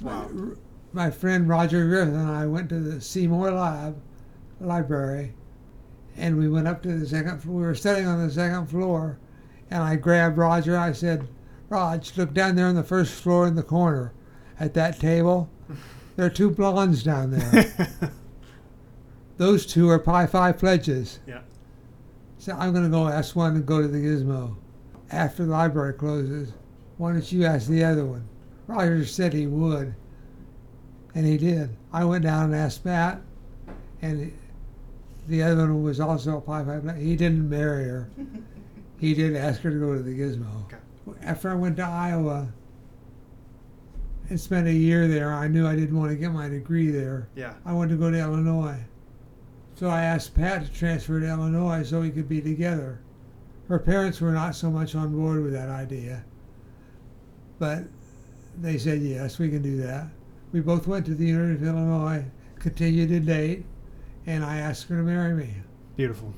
Wow. 0.00 0.28
My, 0.32 1.06
my 1.06 1.10
friend 1.10 1.48
Roger 1.48 1.86
Griffin 1.88 2.14
and 2.14 2.30
I 2.30 2.46
went 2.46 2.68
to 2.68 2.78
the 2.78 3.00
Seymour 3.00 3.50
Lab 3.50 3.96
library, 4.60 5.34
and 6.16 6.36
we 6.38 6.48
went 6.48 6.68
up 6.68 6.82
to 6.84 6.96
the 6.96 7.06
second 7.06 7.40
floor. 7.42 7.56
We 7.56 7.62
were 7.66 7.74
sitting 7.74 8.06
on 8.06 8.24
the 8.24 8.32
second 8.32 8.66
floor, 8.66 9.18
and 9.70 9.82
I 9.82 9.96
grabbed 9.96 10.38
Roger. 10.38 10.76
I 10.78 10.92
said, 10.92 11.26
"Raj, 11.68 12.16
look 12.16 12.32
down 12.32 12.54
there 12.54 12.66
on 12.68 12.76
the 12.76 12.84
first 12.84 13.14
floor 13.14 13.46
in 13.48 13.56
the 13.56 13.62
corner, 13.64 14.12
at 14.60 14.74
that 14.74 15.00
table. 15.00 15.48
There 16.16 16.26
are 16.26 16.30
two 16.30 16.50
blondes 16.50 17.02
down 17.02 17.32
there. 17.32 17.92
Those 19.36 19.66
two 19.66 19.88
are 19.88 19.98
Pi 19.98 20.26
Phi 20.26 20.52
pledges." 20.52 21.18
Yeah. 21.26 21.40
So 22.38 22.52
I'm 22.52 22.72
going 22.72 22.84
to 22.84 22.90
go 22.90 23.08
ask 23.08 23.34
one 23.34 23.54
to 23.54 23.60
go 23.60 23.80
to 23.80 23.88
the 23.88 23.98
Gizmo. 23.98 24.56
After 25.10 25.44
the 25.44 25.50
library 25.52 25.94
closes, 25.94 26.52
why 26.98 27.12
don't 27.12 27.32
you 27.32 27.44
ask 27.44 27.68
the 27.68 27.84
other 27.84 28.04
one? 28.04 28.28
Roger 28.66 29.04
said 29.04 29.32
he 29.32 29.46
would, 29.46 29.94
and 31.14 31.26
he 31.26 31.36
did. 31.36 31.76
I 31.92 32.04
went 32.04 32.24
down 32.24 32.46
and 32.46 32.54
asked 32.54 32.84
Matt, 32.84 33.20
and 34.02 34.32
the 35.28 35.42
other 35.42 35.56
one 35.68 35.82
was 35.82 36.00
also 36.00 36.36
a 36.38 36.40
Pi 36.40 36.64
Phi. 36.64 36.78
pledge. 36.80 37.00
He 37.00 37.16
didn't 37.16 37.48
marry 37.48 37.84
her. 37.84 38.08
He 38.96 39.12
did 39.12 39.36
ask 39.36 39.60
her 39.62 39.70
to 39.70 39.78
go 39.78 39.94
to 39.94 40.02
the 40.02 40.16
Gizmo. 40.16 40.46
Okay. 40.64 40.76
After 41.22 41.50
I 41.50 41.54
went 41.54 41.76
to 41.76 41.82
Iowa 41.82 42.48
and 44.30 44.40
spent 44.40 44.66
a 44.66 44.72
year 44.72 45.06
there, 45.06 45.32
I 45.32 45.48
knew 45.48 45.66
I 45.66 45.76
didn't 45.76 45.98
want 45.98 46.10
to 46.10 46.16
get 46.16 46.32
my 46.32 46.48
degree 46.48 46.90
there. 46.90 47.28
Yeah. 47.36 47.54
I 47.64 47.72
wanted 47.72 47.90
to 47.90 47.96
go 47.96 48.10
to 48.10 48.18
Illinois. 48.18 48.78
So 49.76 49.88
I 49.88 50.02
asked 50.02 50.34
Pat 50.34 50.64
to 50.64 50.72
transfer 50.72 51.20
to 51.20 51.28
Illinois 51.28 51.82
so 51.82 52.00
we 52.00 52.10
could 52.10 52.28
be 52.28 52.40
together. 52.40 53.00
Her 53.68 53.78
parents 53.78 54.20
were 54.20 54.32
not 54.32 54.54
so 54.54 54.70
much 54.70 54.94
on 54.94 55.14
board 55.14 55.42
with 55.42 55.52
that 55.52 55.68
idea. 55.68 56.24
But 57.58 57.84
they 58.60 58.78
said, 58.78 59.00
yes, 59.00 59.38
we 59.38 59.48
can 59.48 59.62
do 59.62 59.76
that. 59.78 60.08
We 60.52 60.60
both 60.60 60.86
went 60.86 61.06
to 61.06 61.14
the 61.14 61.26
University 61.26 61.66
of 61.66 61.74
Illinois, 61.74 62.24
continued 62.58 63.08
to 63.08 63.20
date, 63.20 63.64
and 64.26 64.44
I 64.44 64.58
asked 64.58 64.88
her 64.88 64.96
to 64.96 65.02
marry 65.02 65.34
me. 65.34 65.54
Beautiful. 65.96 66.32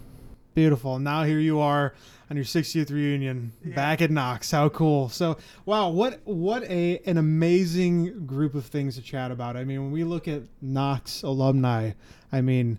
Beautiful. 0.57 0.99
Now 0.99 1.25
here 1.25 1.39
you 1.39 1.61
are 1.61 1.93
on 2.31 2.37
your 2.37 2.47
60th 2.47 2.91
reunion 2.91 3.53
back 3.63 4.01
at 4.01 4.11
Knox. 4.11 4.51
How 4.51 4.71
cool. 4.71 5.11
So, 5.11 5.37
wow, 5.67 5.91
what 5.91 6.19
what 6.25 6.63
a 6.63 6.99
an 7.05 7.19
amazing 7.19 8.25
group 8.25 8.55
of 8.55 8.65
things 8.65 8.95
to 8.95 9.03
chat 9.03 9.31
about. 9.31 9.59
I 9.59 9.65
mean, 9.65 9.83
when 9.83 9.93
we 9.93 10.03
look 10.03 10.27
at 10.27 10.45
Knox 10.63 11.23
alumni, 11.23 11.91
I 12.33 12.41
mean, 12.41 12.79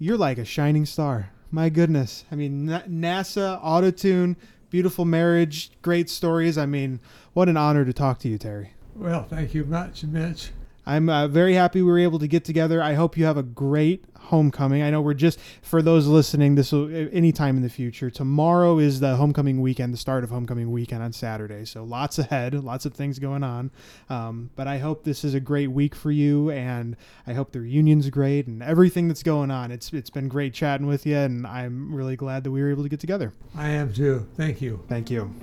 you're 0.00 0.16
like 0.16 0.38
a 0.38 0.44
shining 0.44 0.84
star. 0.84 1.30
My 1.52 1.68
goodness. 1.68 2.24
I 2.32 2.34
mean, 2.34 2.66
Na- 2.66 2.82
NASA, 2.82 3.62
Autotune, 3.62 4.34
beautiful 4.68 5.04
marriage, 5.04 5.70
great 5.82 6.10
stories. 6.10 6.58
I 6.58 6.66
mean, 6.66 6.98
what 7.32 7.48
an 7.48 7.56
honor 7.56 7.84
to 7.84 7.92
talk 7.92 8.18
to 8.20 8.28
you, 8.28 8.38
Terry. 8.38 8.72
Well, 8.96 9.22
thank 9.22 9.54
you 9.54 9.64
much, 9.64 10.02
Mitch. 10.02 10.50
I'm 10.88 11.10
uh, 11.10 11.28
very 11.28 11.52
happy 11.52 11.82
we 11.82 11.90
were 11.90 11.98
able 11.98 12.18
to 12.18 12.26
get 12.26 12.46
together. 12.46 12.82
I 12.82 12.94
hope 12.94 13.18
you 13.18 13.26
have 13.26 13.36
a 13.36 13.42
great 13.42 14.06
homecoming. 14.18 14.80
I 14.80 14.88
know 14.88 15.02
we're 15.02 15.12
just 15.12 15.38
for 15.60 15.82
those 15.82 16.06
listening. 16.06 16.54
This 16.54 16.72
will 16.72 16.88
anytime 17.12 17.58
in 17.58 17.62
the 17.62 17.68
future. 17.68 18.08
Tomorrow 18.08 18.78
is 18.78 18.98
the 18.98 19.16
homecoming 19.16 19.60
weekend, 19.60 19.92
the 19.92 19.98
start 19.98 20.24
of 20.24 20.30
homecoming 20.30 20.72
weekend 20.72 21.02
on 21.02 21.12
Saturday. 21.12 21.66
So 21.66 21.84
lots 21.84 22.18
ahead, 22.18 22.54
lots 22.54 22.86
of 22.86 22.94
things 22.94 23.18
going 23.18 23.44
on. 23.44 23.70
Um, 24.08 24.48
but 24.56 24.66
I 24.66 24.78
hope 24.78 25.04
this 25.04 25.24
is 25.24 25.34
a 25.34 25.40
great 25.40 25.70
week 25.70 25.94
for 25.94 26.10
you, 26.10 26.50
and 26.50 26.96
I 27.26 27.34
hope 27.34 27.52
the 27.52 27.60
reunion's 27.60 28.08
great 28.08 28.46
and 28.46 28.62
everything 28.62 29.08
that's 29.08 29.22
going 29.22 29.50
on. 29.50 29.70
It's 29.70 29.92
it's 29.92 30.08
been 30.08 30.28
great 30.28 30.54
chatting 30.54 30.86
with 30.86 31.04
you, 31.04 31.18
and 31.18 31.46
I'm 31.46 31.94
really 31.94 32.16
glad 32.16 32.44
that 32.44 32.50
we 32.50 32.62
were 32.62 32.70
able 32.70 32.84
to 32.84 32.88
get 32.88 33.00
together. 33.00 33.34
I 33.54 33.68
am 33.68 33.92
too. 33.92 34.26
Thank 34.38 34.62
you. 34.62 34.82
Thank 34.88 35.10
you. 35.10 35.34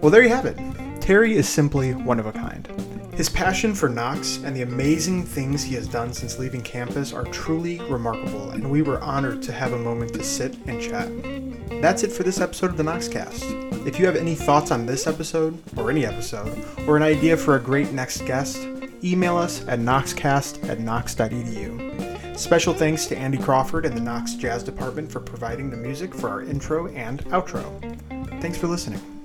Well, 0.00 0.12
there 0.12 0.22
you 0.22 0.28
have 0.28 0.46
it. 0.46 0.87
Terry 1.08 1.38
is 1.38 1.48
simply 1.48 1.94
one 1.94 2.20
of 2.20 2.26
a 2.26 2.32
kind. 2.32 2.68
His 3.14 3.30
passion 3.30 3.74
for 3.74 3.88
Knox 3.88 4.42
and 4.44 4.54
the 4.54 4.60
amazing 4.60 5.24
things 5.24 5.62
he 5.62 5.74
has 5.74 5.88
done 5.88 6.12
since 6.12 6.38
leaving 6.38 6.60
campus 6.60 7.14
are 7.14 7.24
truly 7.24 7.80
remarkable, 7.90 8.50
and 8.50 8.70
we 8.70 8.82
were 8.82 9.00
honored 9.00 9.40
to 9.44 9.52
have 9.52 9.72
a 9.72 9.78
moment 9.78 10.12
to 10.12 10.22
sit 10.22 10.54
and 10.66 10.82
chat. 10.82 11.08
That's 11.80 12.02
it 12.02 12.12
for 12.12 12.24
this 12.24 12.42
episode 12.42 12.72
of 12.72 12.76
the 12.76 12.82
Knoxcast. 12.82 13.86
If 13.86 13.98
you 13.98 14.04
have 14.04 14.16
any 14.16 14.34
thoughts 14.34 14.70
on 14.70 14.84
this 14.84 15.06
episode, 15.06 15.58
or 15.78 15.90
any 15.90 16.04
episode, 16.04 16.62
or 16.86 16.98
an 16.98 17.02
idea 17.02 17.38
for 17.38 17.56
a 17.56 17.58
great 17.58 17.90
next 17.92 18.26
guest, 18.26 18.58
email 19.02 19.38
us 19.38 19.66
at 19.66 19.78
knoxcast 19.78 20.68
at 20.68 20.78
knox.edu. 20.78 22.38
Special 22.38 22.74
thanks 22.74 23.06
to 23.06 23.16
Andy 23.16 23.38
Crawford 23.38 23.86
and 23.86 23.96
the 23.96 24.02
Knox 24.02 24.34
Jazz 24.34 24.62
Department 24.62 25.10
for 25.10 25.20
providing 25.20 25.70
the 25.70 25.76
music 25.78 26.14
for 26.14 26.28
our 26.28 26.42
intro 26.42 26.88
and 26.88 27.24
outro. 27.28 27.64
Thanks 28.42 28.58
for 28.58 28.66
listening. 28.66 29.17